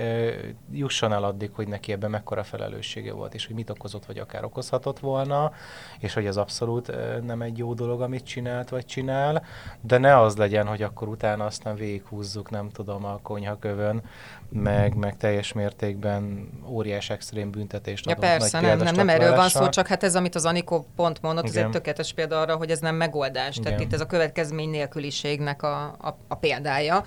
[0.73, 4.45] jusson el addig, hogy neki ebben mekkora felelőssége volt, és hogy mit okozott, vagy akár
[4.45, 5.53] okozhatott volna,
[5.99, 6.93] és hogy az abszolút
[7.27, 9.45] nem egy jó dolog, amit csinált, vagy csinál,
[9.81, 14.03] de ne az legyen, hogy akkor utána aztán végighúzzuk, nem tudom, a konyhakövön,
[14.49, 19.37] meg, meg teljes mértékben óriás extrém büntetést Ja adunk persze, nagy nem, nem, nem erről
[19.37, 19.61] van szó.
[19.73, 21.65] Csak hát ez, amit az Anikó pont mondott, ez Igen.
[21.65, 23.57] egy tökéletes példa arra, hogy ez nem megoldás.
[23.57, 23.81] Tehát Igen.
[23.81, 27.05] itt ez a következmény nélküliségnek a, a, a példája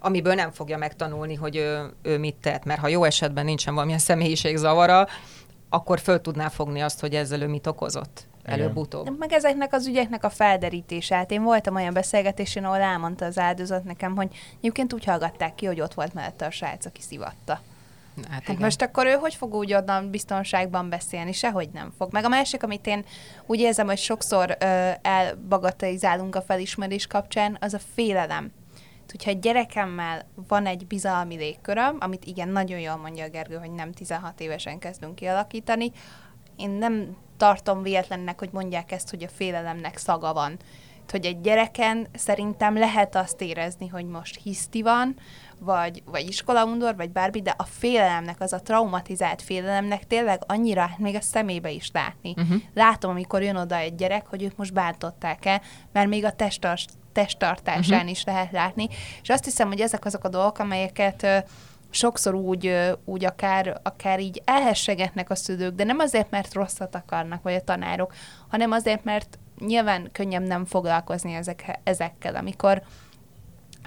[0.00, 2.64] amiből nem fogja megtanulni, hogy ő, ő mit tett.
[2.64, 5.06] Mert ha jó esetben nincsen valamilyen személyiségzavara,
[5.68, 8.58] akkor föl tudná fogni azt, hogy ezzel ő mit okozott Igen.
[8.58, 9.18] előbb-utóbb.
[9.18, 11.14] Meg ezeknek az ügyeknek a felderítése.
[11.14, 14.28] Hát én voltam olyan beszélgetésen, ahol elmondta az áldozat nekem, hogy
[14.58, 17.60] egyébként úgy hallgatták ki, hogy ott volt mellette a srác, aki szivatta.
[18.24, 18.62] Hát, Hát igen.
[18.62, 21.32] most akkor ő hogy fog úgy onnan biztonságban beszélni?
[21.32, 22.12] Sehogy nem fog.
[22.12, 23.04] Meg a másik, amit én
[23.46, 28.52] úgy érzem, hogy sokszor ö, elbagatelizálunk a felismerés kapcsán, az a félelem.
[29.10, 33.70] Hogyha egy gyerekemmel van egy bizalmi légköröm, amit igen, nagyon jól mondja a Gergő, hogy
[33.70, 35.92] nem 16 évesen kezdünk kialakítani,
[36.56, 40.56] én nem tartom véletlennek, hogy mondják ezt, hogy a félelemnek szaga van.
[41.10, 45.16] Hogy egy gyereken szerintem lehet azt érezni, hogy most hiszti van,
[45.58, 50.98] vagy, vagy iskolaundor, vagy bármi, de a félelemnek, az a traumatizált félelemnek tényleg annyira hát
[50.98, 52.34] még a szemébe is látni.
[52.36, 52.62] Uh-huh.
[52.74, 55.60] Látom, amikor jön oda egy gyerek, hogy ők most bántották-e,
[55.92, 58.10] mert még a testas, testtartásán uh-huh.
[58.10, 58.88] is lehet látni.
[59.22, 61.38] És azt hiszem, hogy ezek azok a dolgok, amelyeket ö,
[61.90, 67.42] sokszor úgy, úgy akár, akár így elhessegetnek a szülők, de nem azért, mert rosszat akarnak,
[67.42, 68.14] vagy a tanárok,
[68.48, 72.82] hanem azért, mert nyilván könnyebb nem foglalkozni ezek, ezekkel, amikor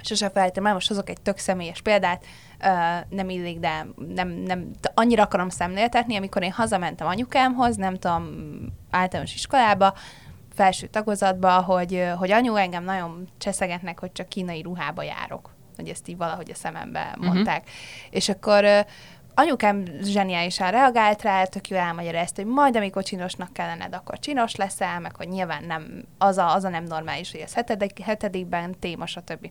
[0.04, 2.24] sose felejtem el, most hozok egy tök személyes példát,
[2.60, 7.94] uh, nem illik, de nem, nem, de annyira akarom szemléltetni, amikor én hazamentem anyukámhoz, nem
[7.98, 8.24] tudom,
[8.90, 9.94] általános iskolába,
[10.54, 15.50] felső tagozatba, hogy, hogy anyu engem nagyon cseszegetnek, hogy csak kínai ruhába járok.
[15.76, 17.62] Hogy ezt így valahogy a szemembe mondták.
[17.62, 17.74] Uh-huh.
[18.10, 18.80] És akkor ö,
[19.34, 24.54] anyukám zseniálisan reagált rá, tök jól elmagyarázta, hogy majd amikor csinosnak kell lenned, akkor csinos
[24.54, 28.78] leszel, meg hogy nyilván nem, az a, az a nem normális, hogy ez hetedik, hetedikben
[28.78, 29.50] téma, stb.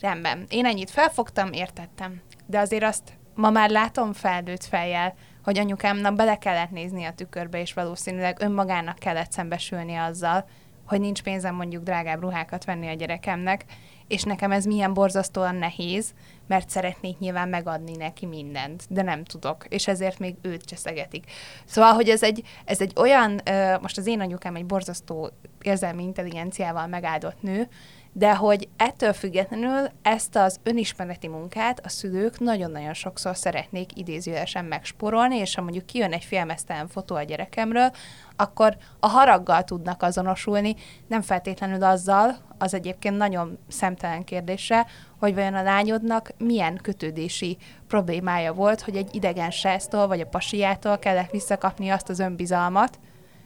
[0.00, 0.46] Rendben.
[0.48, 2.20] Én ennyit felfogtam, értettem.
[2.46, 7.60] De azért azt ma már látom felnőtt fejjel, hogy anyukámnak bele kellett nézni a tükörbe,
[7.60, 10.48] és valószínűleg önmagának kellett szembesülni azzal,
[10.86, 13.64] hogy nincs pénzem mondjuk drágább ruhákat venni a gyerekemnek,
[14.08, 16.14] és nekem ez milyen borzasztóan nehéz,
[16.46, 21.30] mert szeretnék nyilván megadni neki mindent, de nem tudok, és ezért még őt cseszegetik.
[21.64, 23.40] Szóval, hogy ez egy, ez egy olyan,
[23.80, 25.30] most az én anyukám egy borzasztó
[25.62, 27.68] érzelmi intelligenciával megáldott nő,
[28.12, 35.36] de hogy ettől függetlenül ezt az önismereti munkát a szülők nagyon-nagyon sokszor szeretnék idézőjelesen megsporolni,
[35.36, 37.90] és ha mondjuk kijön egy filmesztelen fotó a gyerekemről,
[38.36, 40.74] akkor a haraggal tudnak azonosulni,
[41.06, 44.86] nem feltétlenül azzal, az egyébként nagyon szemtelen kérdése,
[45.18, 47.56] hogy vajon a lányodnak milyen kötődési
[47.88, 52.98] problémája volt, hogy egy idegen sráctól vagy a pasiától kellett visszakapni azt az önbizalmat,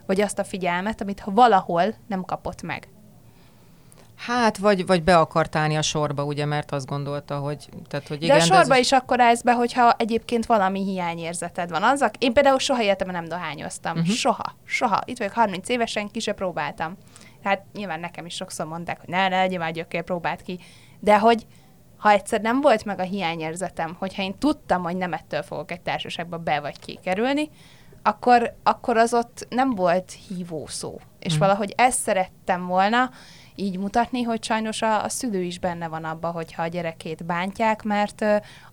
[0.07, 2.89] vagy azt a figyelmet, amit ha valahol nem kapott meg.
[4.17, 7.69] Hát, vagy, vagy be akart állni a sorba, ugye, mert azt gondolta, hogy...
[7.89, 11.71] Tehát, hogy Igen, de a sorba ez- is akkor állsz be, hogyha egyébként valami hiányérzeted
[11.71, 11.83] van.
[11.83, 13.93] Az, én például soha életemben nem dohányoztam.
[13.99, 14.15] Uh-huh.
[14.15, 14.55] Soha.
[14.65, 15.01] Soha.
[15.05, 16.97] Itt vagyok 30 évesen, ki se próbáltam.
[17.43, 20.59] Hát nyilván nekem is sokszor mondták, hogy ne, ne, legyél már gyökér, próbáld ki.
[21.01, 21.47] De hogy
[21.97, 25.81] ha egyszer nem volt meg a hiányérzetem, hogyha én tudtam, hogy nem ettől fogok egy
[25.81, 27.51] társaságba be vagy kikerülni,
[28.03, 31.01] akkor, akkor az ott nem volt hívó szó.
[31.19, 31.41] És Mhm.
[31.43, 33.11] valahogy ezt szerettem volna
[33.57, 37.83] így mutatni, hogy sajnos a, a szülő is benne van abba, hogyha a gyerekét bántják,
[37.83, 38.25] mert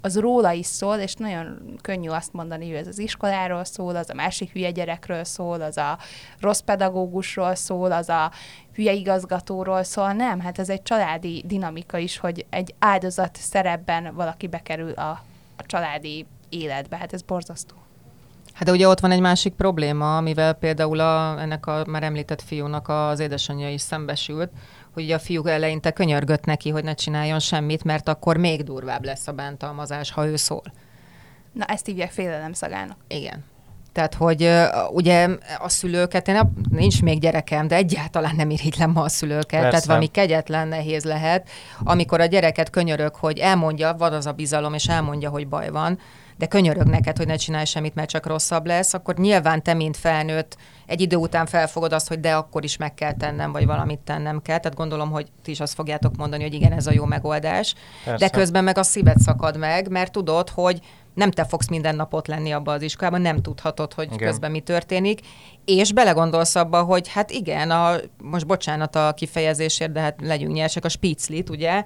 [0.02, 4.10] az róla is szól, és nagyon könnyű azt mondani, hogy ez az iskoláról szól, az
[4.10, 5.98] a másik hülye gyerekről szól, az a
[6.40, 8.32] rossz pedagógusról szól, az a
[8.74, 10.14] hülye igazgatóról szól.
[10.14, 15.10] Nem, hát ez egy családi dinamika is, hogy egy áldozat szerepben valaki bekerül a,
[15.58, 16.98] a családi életbe.
[16.98, 17.83] Hát ez borzasztó.
[18.54, 22.42] Hát de ugye ott van egy másik probléma, amivel például a, ennek a már említett
[22.42, 24.52] fiúnak az édesanyja is szembesült,
[24.94, 29.06] hogy ugye a fiú eleinte könyörgött neki, hogy ne csináljon semmit, mert akkor még durvább
[29.06, 30.64] lesz a bántalmazás, ha ő szól.
[31.52, 32.98] Na, ezt hívják félelem szagának.
[33.08, 33.44] Igen.
[33.92, 34.50] Tehát, hogy
[34.92, 39.50] ugye a szülőket, én a- nincs még gyerekem, de egyáltalán nem irigylem ma a szülőket,
[39.50, 39.70] Persze.
[39.70, 41.50] tehát valami kegyetlen nehéz lehet,
[41.84, 46.00] amikor a gyereket könyörög, hogy elmondja, van az a bizalom, és elmondja, hogy baj van,
[46.38, 49.98] de könyörög neked, hogy ne csinálj semmit, mert csak rosszabb lesz, akkor nyilván te, mint
[49.98, 54.00] felnőtt, egy idő után felfogod azt, hogy de akkor is meg kell tennem, vagy valamit
[54.00, 54.58] tennem kell.
[54.58, 57.74] Tehát gondolom, hogy ti is azt fogjátok mondani, hogy igen, ez a jó megoldás.
[58.04, 58.26] Persze.
[58.26, 60.80] De közben meg a szíved szakad meg, mert tudod, hogy
[61.14, 64.28] nem te fogsz minden napot lenni abba az iskolában, nem tudhatod, hogy Igen.
[64.28, 65.20] közben mi történik,
[65.66, 70.86] és belegondolsz abba, hogy hát igen, a, most bocsánat a kifejezésért, de hát legyünk nyersek,
[70.86, 71.84] a spiclit, ugye,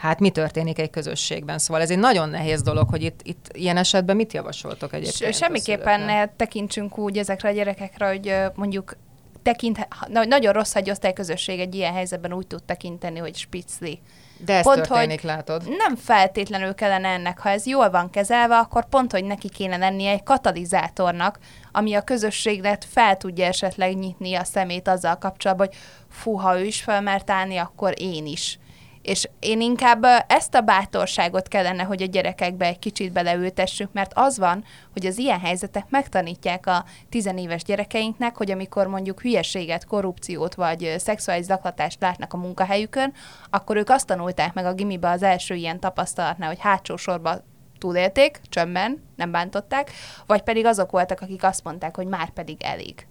[0.00, 1.58] hát mi történik egy közösségben.
[1.58, 5.34] Szóval ez egy nagyon nehéz dolog, hogy itt, itt ilyen esetben mit javasoltok egyébként?
[5.34, 8.96] Semmiképpen ne tekintsünk úgy ezekre a gyerekekre, hogy mondjuk
[9.42, 14.00] tekint, nagyon rossz, hogy osztályközösség egy ilyen helyzetben úgy tud tekinteni, hogy spicli.
[14.44, 15.30] De ez pont, pont, történik, hogy...
[15.30, 15.62] látod.
[15.76, 20.10] Nem feltétlenül kellene ennek, ha ez jól van kezelve, akkor pont, hogy neki kéne lennie
[20.10, 21.38] egy katalizátornak,
[21.72, 25.76] ami a közösségnek fel tudja esetleg nyitni a szemét azzal kapcsolatban, hogy
[26.10, 28.58] fú, ha ő is felmert állni, akkor én is.
[29.02, 34.38] És én inkább ezt a bátorságot kellene, hogy a gyerekekbe egy kicsit beleültessük, mert az
[34.38, 40.94] van, hogy az ilyen helyzetek megtanítják a tizenéves gyerekeinknek, hogy amikor mondjuk hülyeséget, korrupciót vagy
[40.98, 43.12] szexuális zaklatást látnak a munkahelyükön,
[43.50, 47.36] akkor ők azt tanulták meg a gimibe az első ilyen tapasztalatnál, hogy hátsó sorba
[47.78, 49.90] túlélték, csömbben, nem bántották,
[50.26, 53.06] vagy pedig azok voltak, akik azt mondták, hogy már pedig elég.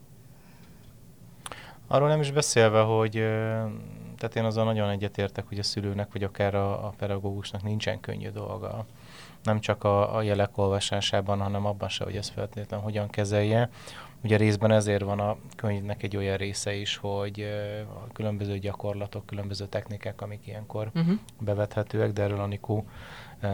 [1.88, 3.24] Arról nem is beszélve, hogy
[4.20, 8.30] tehát én azon nagyon egyetértek, hogy a szülőnek, vagy akár a, a pedagógusnak nincsen könnyű
[8.30, 8.86] dolga.
[9.44, 13.70] Nem csak a, a jelek olvasásában, hanem abban se, hogy ezt feltétlenül hogyan kezelje.
[14.24, 17.42] Ugye részben ezért van a könyvnek egy olyan része is, hogy
[17.88, 21.20] a különböző gyakorlatok, különböző technikák, amik ilyenkor uh-huh.
[21.40, 22.86] bevethetőek, de erről Anikó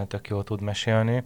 [0.07, 1.23] tök jól tud mesélni.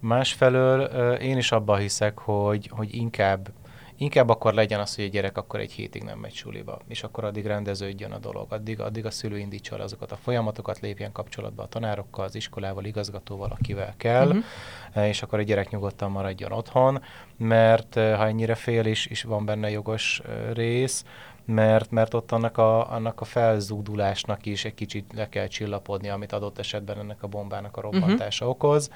[0.00, 0.82] Másfelől
[1.14, 3.50] én is abban hiszek, hogy, hogy inkább
[3.98, 7.24] Inkább akkor legyen az, hogy a gyerek akkor egy hétig nem megy suliba, és akkor
[7.24, 11.62] addig rendeződjön a dolog, addig, addig a szülő indítsa el azokat a folyamatokat, lépjen kapcsolatba
[11.62, 15.08] a tanárokkal, az iskolával, igazgatóval, akivel kell, uh-huh.
[15.08, 17.02] és akkor a gyerek nyugodtan maradjon otthon,
[17.36, 21.04] mert eh, ha ennyire fél is, is van benne jogos eh, rész,
[21.44, 26.32] mert, mert ott annak a, annak a felzúdulásnak is egy kicsit le kell csillapodni, amit
[26.32, 28.62] adott esetben ennek a bombának a robbantása uh-huh.
[28.62, 28.90] okoz.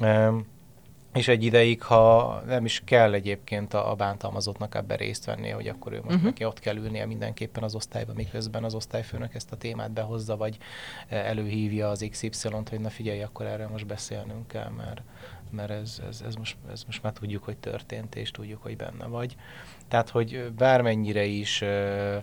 [0.00, 0.46] Um,
[1.16, 5.68] és egy ideig, ha nem is kell egyébként a, a bántalmazottnak ebben részt vennie, hogy
[5.68, 6.24] akkor ő most uh-huh.
[6.24, 10.58] neki ott kell ülnie mindenképpen az osztályba, miközben az osztályfőnök ezt a témát behozza, vagy
[11.08, 15.02] eh, előhívja az XY-t, hogy na figyelj, akkor erről most beszélnünk kell, mert,
[15.50, 19.06] mert ez, ez, ez, most, ez most már tudjuk, hogy történt, és tudjuk, hogy benne
[19.06, 19.36] vagy.
[19.88, 22.16] Tehát, hogy bármennyire is uh,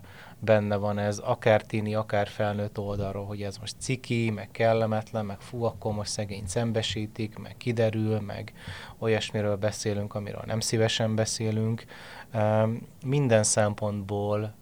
[0.44, 5.42] benne van ez, akár tini, akár felnőtt oldalról, hogy ez most ciki, meg kellemetlen, meg
[5.42, 8.54] fú, akkor most szegény szembesítik, meg kiderül, meg
[9.00, 11.86] olyasmiről beszélünk, amiről nem szívesen beszélünk.
[13.06, 14.56] Minden szempontból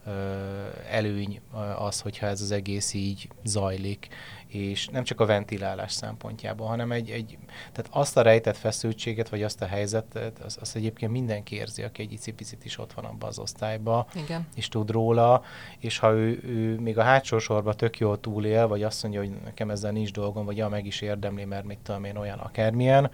[0.89, 1.41] előny
[1.78, 4.08] az, hogyha ez az egész így zajlik,
[4.51, 7.37] és nem csak a ventilálás szempontjából, hanem egy, egy
[7.71, 12.01] tehát azt a rejtett feszültséget, vagy azt a helyzetet, azt, azt egyébként mindenki érzi, aki
[12.01, 14.47] egy icipicit is ott van abban az osztályban, Igen.
[14.55, 15.43] és tud róla,
[15.79, 19.31] és ha ő, ő még a hátsó sorban tök jól túlél, vagy azt mondja, hogy
[19.43, 23.11] nekem ezzel nincs dolgom, vagy ja, meg is érdemli, mert mit tudom én, olyan akármilyen,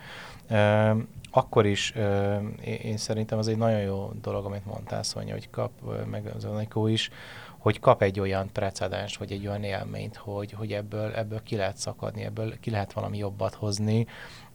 [1.32, 1.94] akkor is
[2.84, 5.72] én szerintem az egy nagyon jó dolog, amit mondtál, Szonya, hogy kap,
[6.10, 7.10] meg az Anikó is,
[7.68, 11.78] hogy kap egy olyan precedens, vagy egy olyan élményt, hogy, hogy ebből, ebből ki lehet
[11.78, 14.08] szakadni, ebből ki lehet valami jobbat hozni,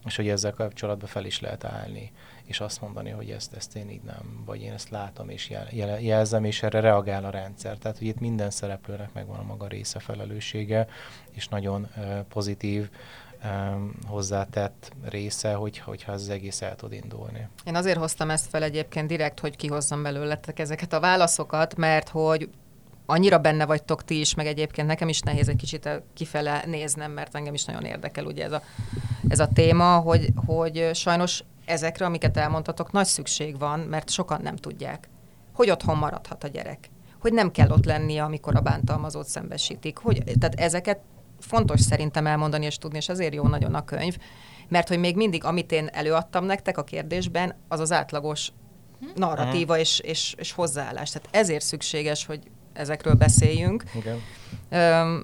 [0.05, 2.11] és hogy ezzel kapcsolatban fel is lehet állni,
[2.43, 5.67] és azt mondani, hogy ezt, ezt én így nem, vagy én ezt látom, és jel,
[5.71, 7.77] jel, jelzem, és erre reagál a rendszer.
[7.77, 10.87] Tehát, hogy itt minden szereplőnek megvan a maga része felelőssége,
[11.31, 12.89] és nagyon uh, pozitív
[14.07, 17.47] hozzátett része, hogy, hogyha az egész el tud indulni.
[17.65, 22.49] Én azért hoztam ezt fel egyébként direkt, hogy kihozzam belőletek ezeket a válaszokat, mert hogy
[23.05, 27.35] annyira benne vagytok ti is, meg egyébként nekem is nehéz egy kicsit kifele néznem, mert
[27.35, 28.61] engem is nagyon érdekel ugye ez a,
[29.27, 34.55] ez a téma, hogy, hogy sajnos ezekre, amiket elmondtatok, nagy szükség van, mert sokan nem
[34.55, 35.09] tudják,
[35.53, 36.89] hogy otthon maradhat a gyerek,
[37.19, 39.97] hogy nem kell ott lennie, amikor a bántalmazót szembesítik.
[39.97, 40.99] Hogy, tehát ezeket
[41.39, 44.17] fontos szerintem elmondani és tudni, és ezért jó nagyon a könyv,
[44.67, 48.51] mert hogy még mindig, amit én előadtam nektek a kérdésben, az az átlagos
[49.15, 51.11] narratíva és, és, és hozzáállás.
[51.11, 52.39] Tehát ezért szükséges, hogy
[52.73, 53.83] ezekről beszéljünk.
[53.95, 54.21] Igen.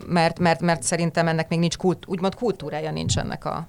[0.07, 3.67] Mert, mert, mert szerintem ennek még nincs kult, úgymond kultúrája nincs ennek a,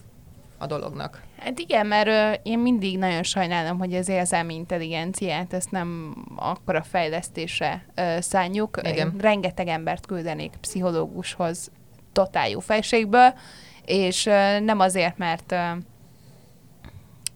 [0.58, 1.22] a dolognak.
[1.38, 6.82] Hát igen, mert ö, én mindig nagyon sajnálom, hogy az érzelmi intelligenciát ezt nem akkora
[6.82, 8.80] fejlesztésre ö, szánjuk.
[8.82, 8.96] Igen.
[8.96, 11.70] Én rengeteg embert küldenék pszichológushoz
[12.12, 13.34] totál jó fejségből,
[13.84, 15.56] és ö, nem azért, mert ö,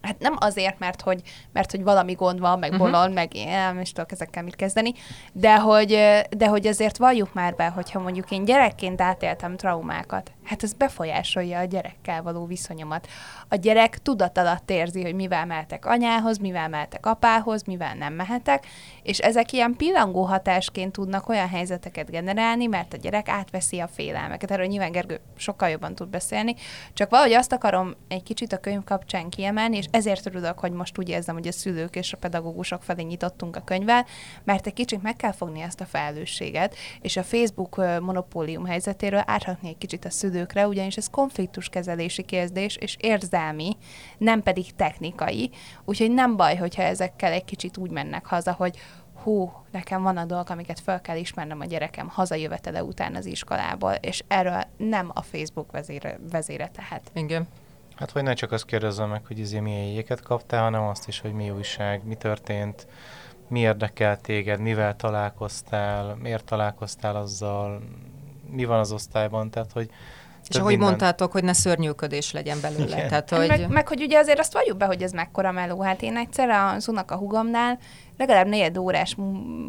[0.05, 1.21] hát nem azért, mert hogy,
[1.53, 3.13] mert hogy valami gond van, meg bolond, uh-huh.
[3.13, 4.93] meg én nem is tudok ezekkel mit kezdeni,
[5.31, 5.89] de hogy,
[6.29, 11.59] de hogy azért valljuk már be, hogyha mondjuk én gyerekként átéltem traumákat, hát ez befolyásolja
[11.59, 13.07] a gyerekkel való viszonyomat.
[13.49, 18.65] A gyerek tudat alatt érzi, hogy mivel mehetek anyához, mivel mehetek apához, mivel nem mehetek,
[19.03, 24.51] és ezek ilyen pillangó hatásként tudnak olyan helyzeteket generálni, mert a gyerek átveszi a félelmeket.
[24.51, 26.55] Erről nyilván Gergő sokkal jobban tud beszélni,
[26.93, 30.97] csak valahogy azt akarom egy kicsit a könyv kapcsán kiemelni, és ezért örülök, hogy most
[30.97, 34.05] úgy érzem, hogy a szülők és a pedagógusok felé nyitottunk a könyvvel,
[34.43, 39.69] mert egy kicsit meg kell fogni ezt a felelősséget, és a Facebook monopólium helyzetéről áthatni
[39.69, 43.77] egy kicsit a szülőkre, ugyanis ez konfliktuskezelési kérdés, és érzelmi,
[44.17, 45.49] nem pedig technikai,
[45.85, 48.77] úgyhogy nem baj, hogyha ezekkel egy kicsit úgy mennek haza, hogy
[49.23, 53.91] hú, nekem van a dolg, amiket fel kell ismernem a gyerekem hazajövetele után az iskolából,
[53.91, 57.11] és erről nem a Facebook vezére, vezére tehet.
[57.13, 57.47] Igen.
[57.95, 61.19] Hát, hogy ne csak azt kérdezzem meg, hogy izé milyen jegyeket kaptál, hanem azt is,
[61.19, 62.87] hogy mi újság, mi történt,
[63.47, 67.81] mi érdekel téged, mivel találkoztál, miért találkoztál azzal,
[68.49, 69.89] mi van az osztályban, tehát hogy
[70.49, 72.95] És ahogy minden- mondtátok, hogy ne szörnyűködés legyen belőle.
[72.95, 73.07] Igen.
[73.07, 73.39] Tehát, Hogy...
[73.39, 75.81] hogy Meg, meg, hogy ugye azért azt valljuk be, hogy ez mekkora meló.
[75.81, 77.79] Hát én egyszer az unoka hugomnál
[78.17, 79.15] legalább negyed órás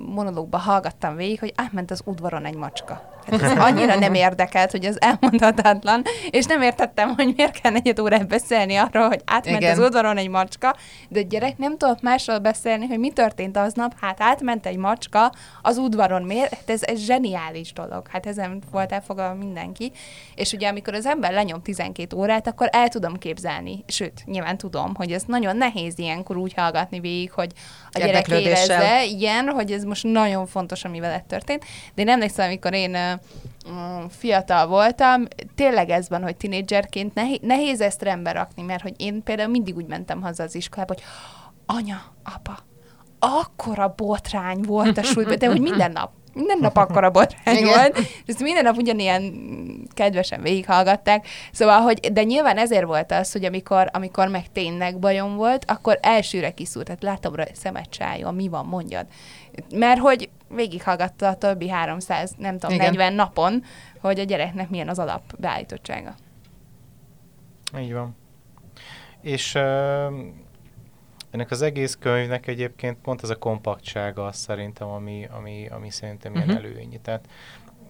[0.07, 3.15] monológba hallgattam végig, hogy átment az udvaron egy macska.
[3.31, 7.99] Hát ez annyira nem érdekelt, hogy az elmondhatatlan, és nem értettem, hogy miért kell negyed
[7.99, 9.73] órát beszélni arról, hogy átment Igen.
[9.73, 10.77] az udvaron egy macska,
[11.09, 15.33] de a gyerek nem tudott másról beszélni, hogy mi történt aznap, hát átment egy macska
[15.63, 16.23] az udvaron.
[16.23, 16.55] Miért?
[16.55, 18.09] Hát ez egy zseniális dolog.
[18.09, 19.93] Hát ezen volt elfogalva mindenki.
[20.35, 24.95] És ugye amikor az ember lenyom 12 órát, akkor el tudom képzelni, sőt, nyilván tudom,
[24.95, 27.53] hogy ez nagyon nehéz ilyenkor úgy hallgatni végig, hogy
[27.91, 31.65] a gyerek Érezze, igen, hogy ez most nagyon fontos, ami veled történt.
[31.95, 32.97] De én emlékszem, amikor én
[34.09, 35.25] fiatal voltam,
[35.55, 39.77] tényleg ez van, hogy tinédzserként nehéz, nehéz ezt rendbe rakni, mert hogy én például mindig
[39.77, 41.03] úgy mentem haza az iskolába, hogy
[41.67, 42.59] anya, apa,
[43.19, 48.23] akkora botrány volt a súlyban, de hogy minden nap, minden nap akkora botrány volt, és
[48.27, 49.33] ezt minden nap ugyanilyen
[49.95, 51.27] kedvesen végighallgatták.
[51.53, 55.99] Szóval, hogy, de nyilván ezért volt az, hogy amikor, amikor meg tényleg bajom volt, akkor
[56.03, 59.07] elsőre kiszúrt, tehát látom rá, szemet csájon, mi van, mondjad.
[59.75, 62.87] Mert hogy végighallgatta a többi 300, nem tudom, Igen.
[62.87, 63.63] 40 napon,
[64.01, 66.15] hogy a gyereknek milyen az alapbeállítottsága.
[67.79, 68.17] Így van.
[69.21, 69.63] És uh,
[71.31, 76.35] ennek az egész könyvnek egyébként pont ez a kompaktsága az szerintem, ami, ami, ami szerintem
[76.35, 76.57] ilyen Mhm.
[76.57, 77.01] előny.
[77.03, 77.29] Tehát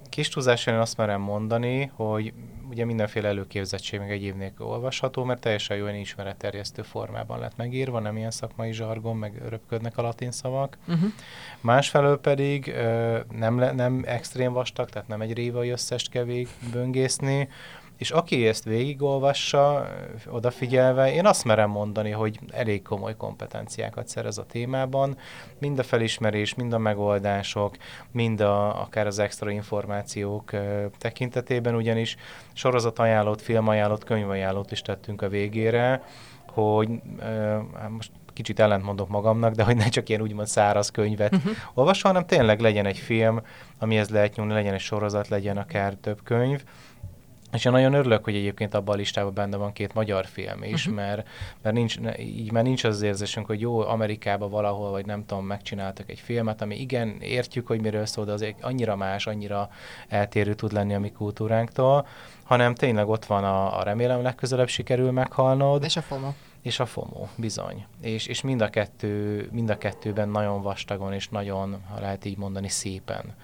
[0.09, 2.33] kis túlzással én azt merem mondani, hogy
[2.71, 8.17] ugye mindenféle előképzettség meg egyéb nélkül olvasható, mert teljesen jó ismeretterjesztő formában lett megírva, nem
[8.17, 10.79] ilyen szakmai zsargon, meg röpködnek a latin szavak.
[10.89, 11.11] uh-huh.
[11.61, 16.27] Másfelől pedig ö, nem, nem extrém vastag, tehát nem egy révai összest kell
[16.73, 17.49] böngészni,
[17.97, 19.89] és aki ezt végigolvassa,
[20.31, 25.17] odafigyelve, én azt merem mondani, hogy elég komoly kompetenciákat szerez a témában,
[25.59, 27.77] mind a felismerés, mind a megoldások,
[28.11, 32.17] mind a, akár az extra információk ö, tekintetében, ugyanis
[32.53, 36.03] sorozatajánlót, filmajánlót, könyvajánlót is tettünk a végére,
[36.47, 41.35] hogy ö, hát most kicsit ellentmondok magamnak, de hogy ne csak ilyen úgymond száraz könyvet
[41.35, 41.53] uh-huh.
[41.75, 43.41] olvasson, hanem tényleg legyen egy film,
[43.79, 46.65] amihez lehet nyúlni, legyen egy sorozat, legyen akár több könyv.
[47.57, 50.87] És én nagyon örülök, hogy egyébként abban a listában benne van két magyar film is,
[50.87, 51.05] uh-huh.
[51.05, 51.29] mert,
[51.63, 55.47] mert nincs, így már nincs az, az érzésünk, hogy jó, Amerikában valahol, vagy nem tudom,
[55.47, 59.71] megcsináltak egy filmet, ami igen, értjük, hogy miről szól, de azért annyira más, annyira
[60.09, 62.07] eltérő tud lenni a mi kultúránktól,
[62.45, 66.33] hanem tényleg ott van a, a remélem legközelebb sikerül meghalnod, És a FOMO.
[66.63, 67.85] és a FOMO, bizony.
[68.01, 72.37] És, és mind, a kettő, mind a kettőben nagyon vastagon és nagyon, ha lehet így
[72.37, 73.35] mondani, szépen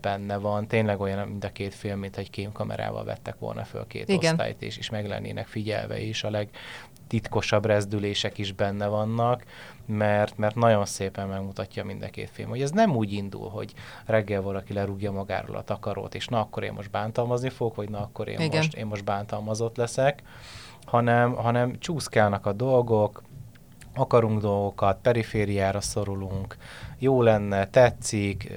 [0.00, 0.66] benne van.
[0.66, 4.32] Tényleg olyan, mind a két film, mint egy kémkamerával vettek volna föl két Igen.
[4.32, 9.44] osztályt, és, és meg lennének figyelve, és a legtitkosabb rezdülések is benne vannak,
[9.86, 13.72] mert, mert nagyon szépen megmutatja mind a két film, hogy ez nem úgy indul, hogy
[14.06, 18.00] reggel valaki lerúgja magáról a takarót, és na akkor én most bántalmazni fogok, vagy na
[18.00, 18.56] akkor én, Igen.
[18.56, 20.22] most, én most bántalmazott leszek,
[20.84, 23.22] hanem, hanem csúszkálnak a dolgok,
[23.94, 26.56] akarunk dolgokat, perifériára szorulunk,
[26.98, 28.52] jó lenne, tetszik,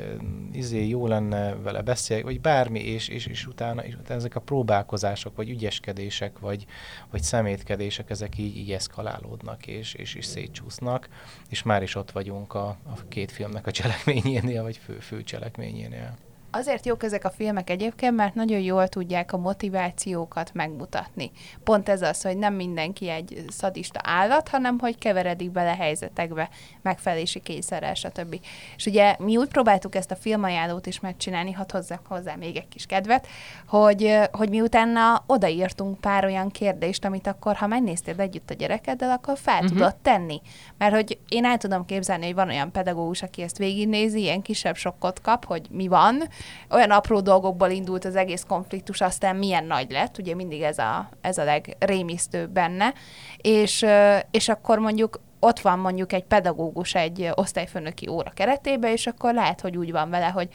[0.51, 4.39] izé, jó lenne vele beszélni, vagy bármi, és, és, és utána, és utána ezek a
[4.39, 6.65] próbálkozások, vagy ügyeskedések, vagy,
[7.11, 11.09] vagy szemétkedések, ezek így, így eszkalálódnak, és, és, és szétcsúsznak,
[11.49, 16.17] és már is ott vagyunk a, a két filmnek a cselekményénél, vagy fő, fő cselekményénél.
[16.53, 21.31] Azért jók ezek a filmek egyébként, mert nagyon jól tudják a motivációkat megmutatni.
[21.63, 26.49] Pont ez az, hogy nem mindenki egy szadista állat, hanem hogy keveredik bele helyzetekbe,
[26.81, 28.39] megfelelési kényszerrel, stb.
[28.75, 32.67] És ugye mi úgy próbáltuk ezt a filmajánlót is megcsinálni, hadd hozzak hozzá még egy
[32.67, 33.27] kis kedvet,
[33.67, 39.11] hogy, hogy mi utána odaírtunk pár olyan kérdést, amit akkor, ha megnéztél együtt a gyerekeddel,
[39.11, 39.69] akkor fel uh-huh.
[39.69, 40.41] tudod tenni.
[40.77, 44.75] Mert hogy én el tudom képzelni, hogy van olyan pedagógus, aki ezt végignézi, ilyen kisebb
[44.75, 46.23] sokkot kap, hogy mi van,
[46.69, 51.09] olyan apró dolgokból indult az egész konfliktus, aztán milyen nagy lett, ugye mindig ez a,
[51.21, 52.93] ez a legrémisztőbb benne,
[53.37, 53.85] és,
[54.31, 59.61] és akkor mondjuk ott van mondjuk egy pedagógus egy osztályfőnöki óra keretében, és akkor lehet,
[59.61, 60.49] hogy úgy van vele, hogy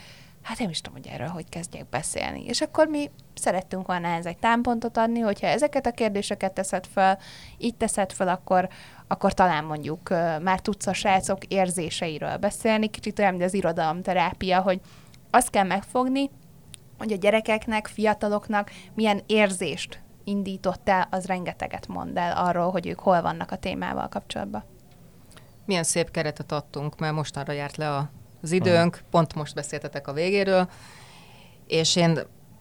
[0.47, 2.45] hát nem is tudom, hogy erről hogy kezdjek beszélni.
[2.45, 7.19] És akkor mi szerettünk volna ehhez egy támpontot adni, hogyha ezeket a kérdéseket teszed fel,
[7.59, 8.69] így teszed fel, akkor,
[9.07, 10.09] akkor talán mondjuk
[10.43, 14.81] már tudsz a srácok érzéseiről beszélni, kicsit olyan, mint az irodalomterápia, hogy
[15.37, 16.31] azt kell megfogni,
[16.99, 22.99] hogy a gyerekeknek, fiataloknak milyen érzést indított el, az rengeteget mond el arról, hogy ők
[22.99, 24.65] hol vannak a témával kapcsolatban.
[25.65, 28.11] Milyen szép keretet adtunk, mert mostanra járt le a-
[28.43, 30.69] az időnk, pont most beszéltetek a végéről,
[31.67, 32.19] és én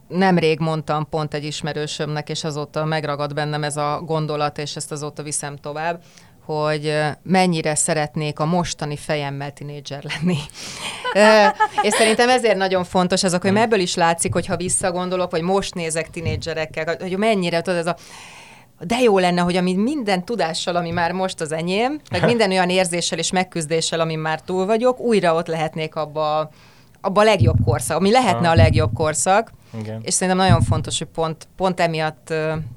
[0.08, 5.24] nemrég mondtam pont egy ismerősömnek, és azóta megragad bennem ez a gondolat, és ezt azóta
[5.24, 6.04] viszem tovább,
[6.46, 10.38] hogy mennyire szeretnék a mostani fejemmel tinédzser lenni.
[11.82, 15.74] És szerintem ezért nagyon fontos ez, hogy ebből is látszik, hogy ha visszagondolok, vagy most
[15.74, 17.96] nézek tinédzserekkel, hogy mennyire, tudod, ez a
[18.80, 22.70] de jó lenne, hogy ami minden tudással, ami már most az enyém, meg minden olyan
[22.70, 26.50] érzéssel és megküzdéssel, amin már túl vagyok, újra ott lehetnék abba,
[27.02, 29.52] abba a legjobb korszak, ami lehetne a legjobb korszak.
[29.80, 30.02] Igen.
[30.04, 32.34] És szerintem nagyon fontos, hogy pont, pont emiatt,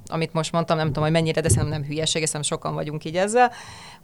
[0.06, 3.16] amit most mondtam, nem tudom, hogy mennyire, de szerintem nem hülyeség, hiszen sokan vagyunk így
[3.16, 3.52] ezzel,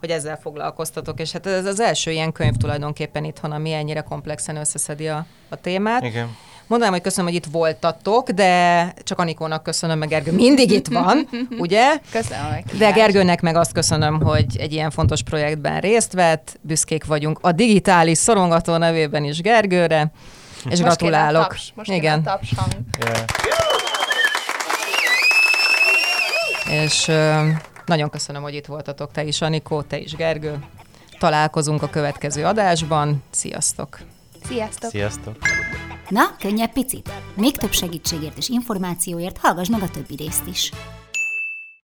[0.00, 1.20] hogy ezzel foglalkoztatok.
[1.20, 5.56] És hát ez az első ilyen könyv tulajdonképpen itthon, ami ennyire komplexen összeszedi a, a
[5.56, 6.02] témát.
[6.02, 6.36] Igen.
[6.66, 11.28] Mondanám, hogy köszönöm, hogy itt voltatok, de csak Anikónak köszönöm, meg Gergő mindig itt van,
[11.58, 11.98] ugye?
[12.10, 12.90] Köszönöm De.
[12.90, 18.18] Gergőnek meg azt köszönöm, hogy egy ilyen fontos projektben részt vett, büszkék vagyunk a digitális
[18.18, 20.12] szorongató nevében is Gergőre,
[20.64, 21.42] és Most gratulálok.
[21.42, 22.22] taps, most Igen.
[22.22, 22.72] taps hang.
[23.00, 23.24] Yeah.
[26.84, 27.10] És
[27.86, 30.64] nagyon köszönöm, hogy itt voltatok, te is, Anikó, te is, Gergő.
[31.18, 33.22] Találkozunk a következő adásban.
[33.30, 33.98] Sziasztok!
[34.46, 34.90] Sziasztok!
[34.90, 35.36] Sziasztok!
[36.08, 37.10] Na, könnyebb picit?
[37.34, 40.70] Még több segítségért és információért hallgass meg a többi részt is.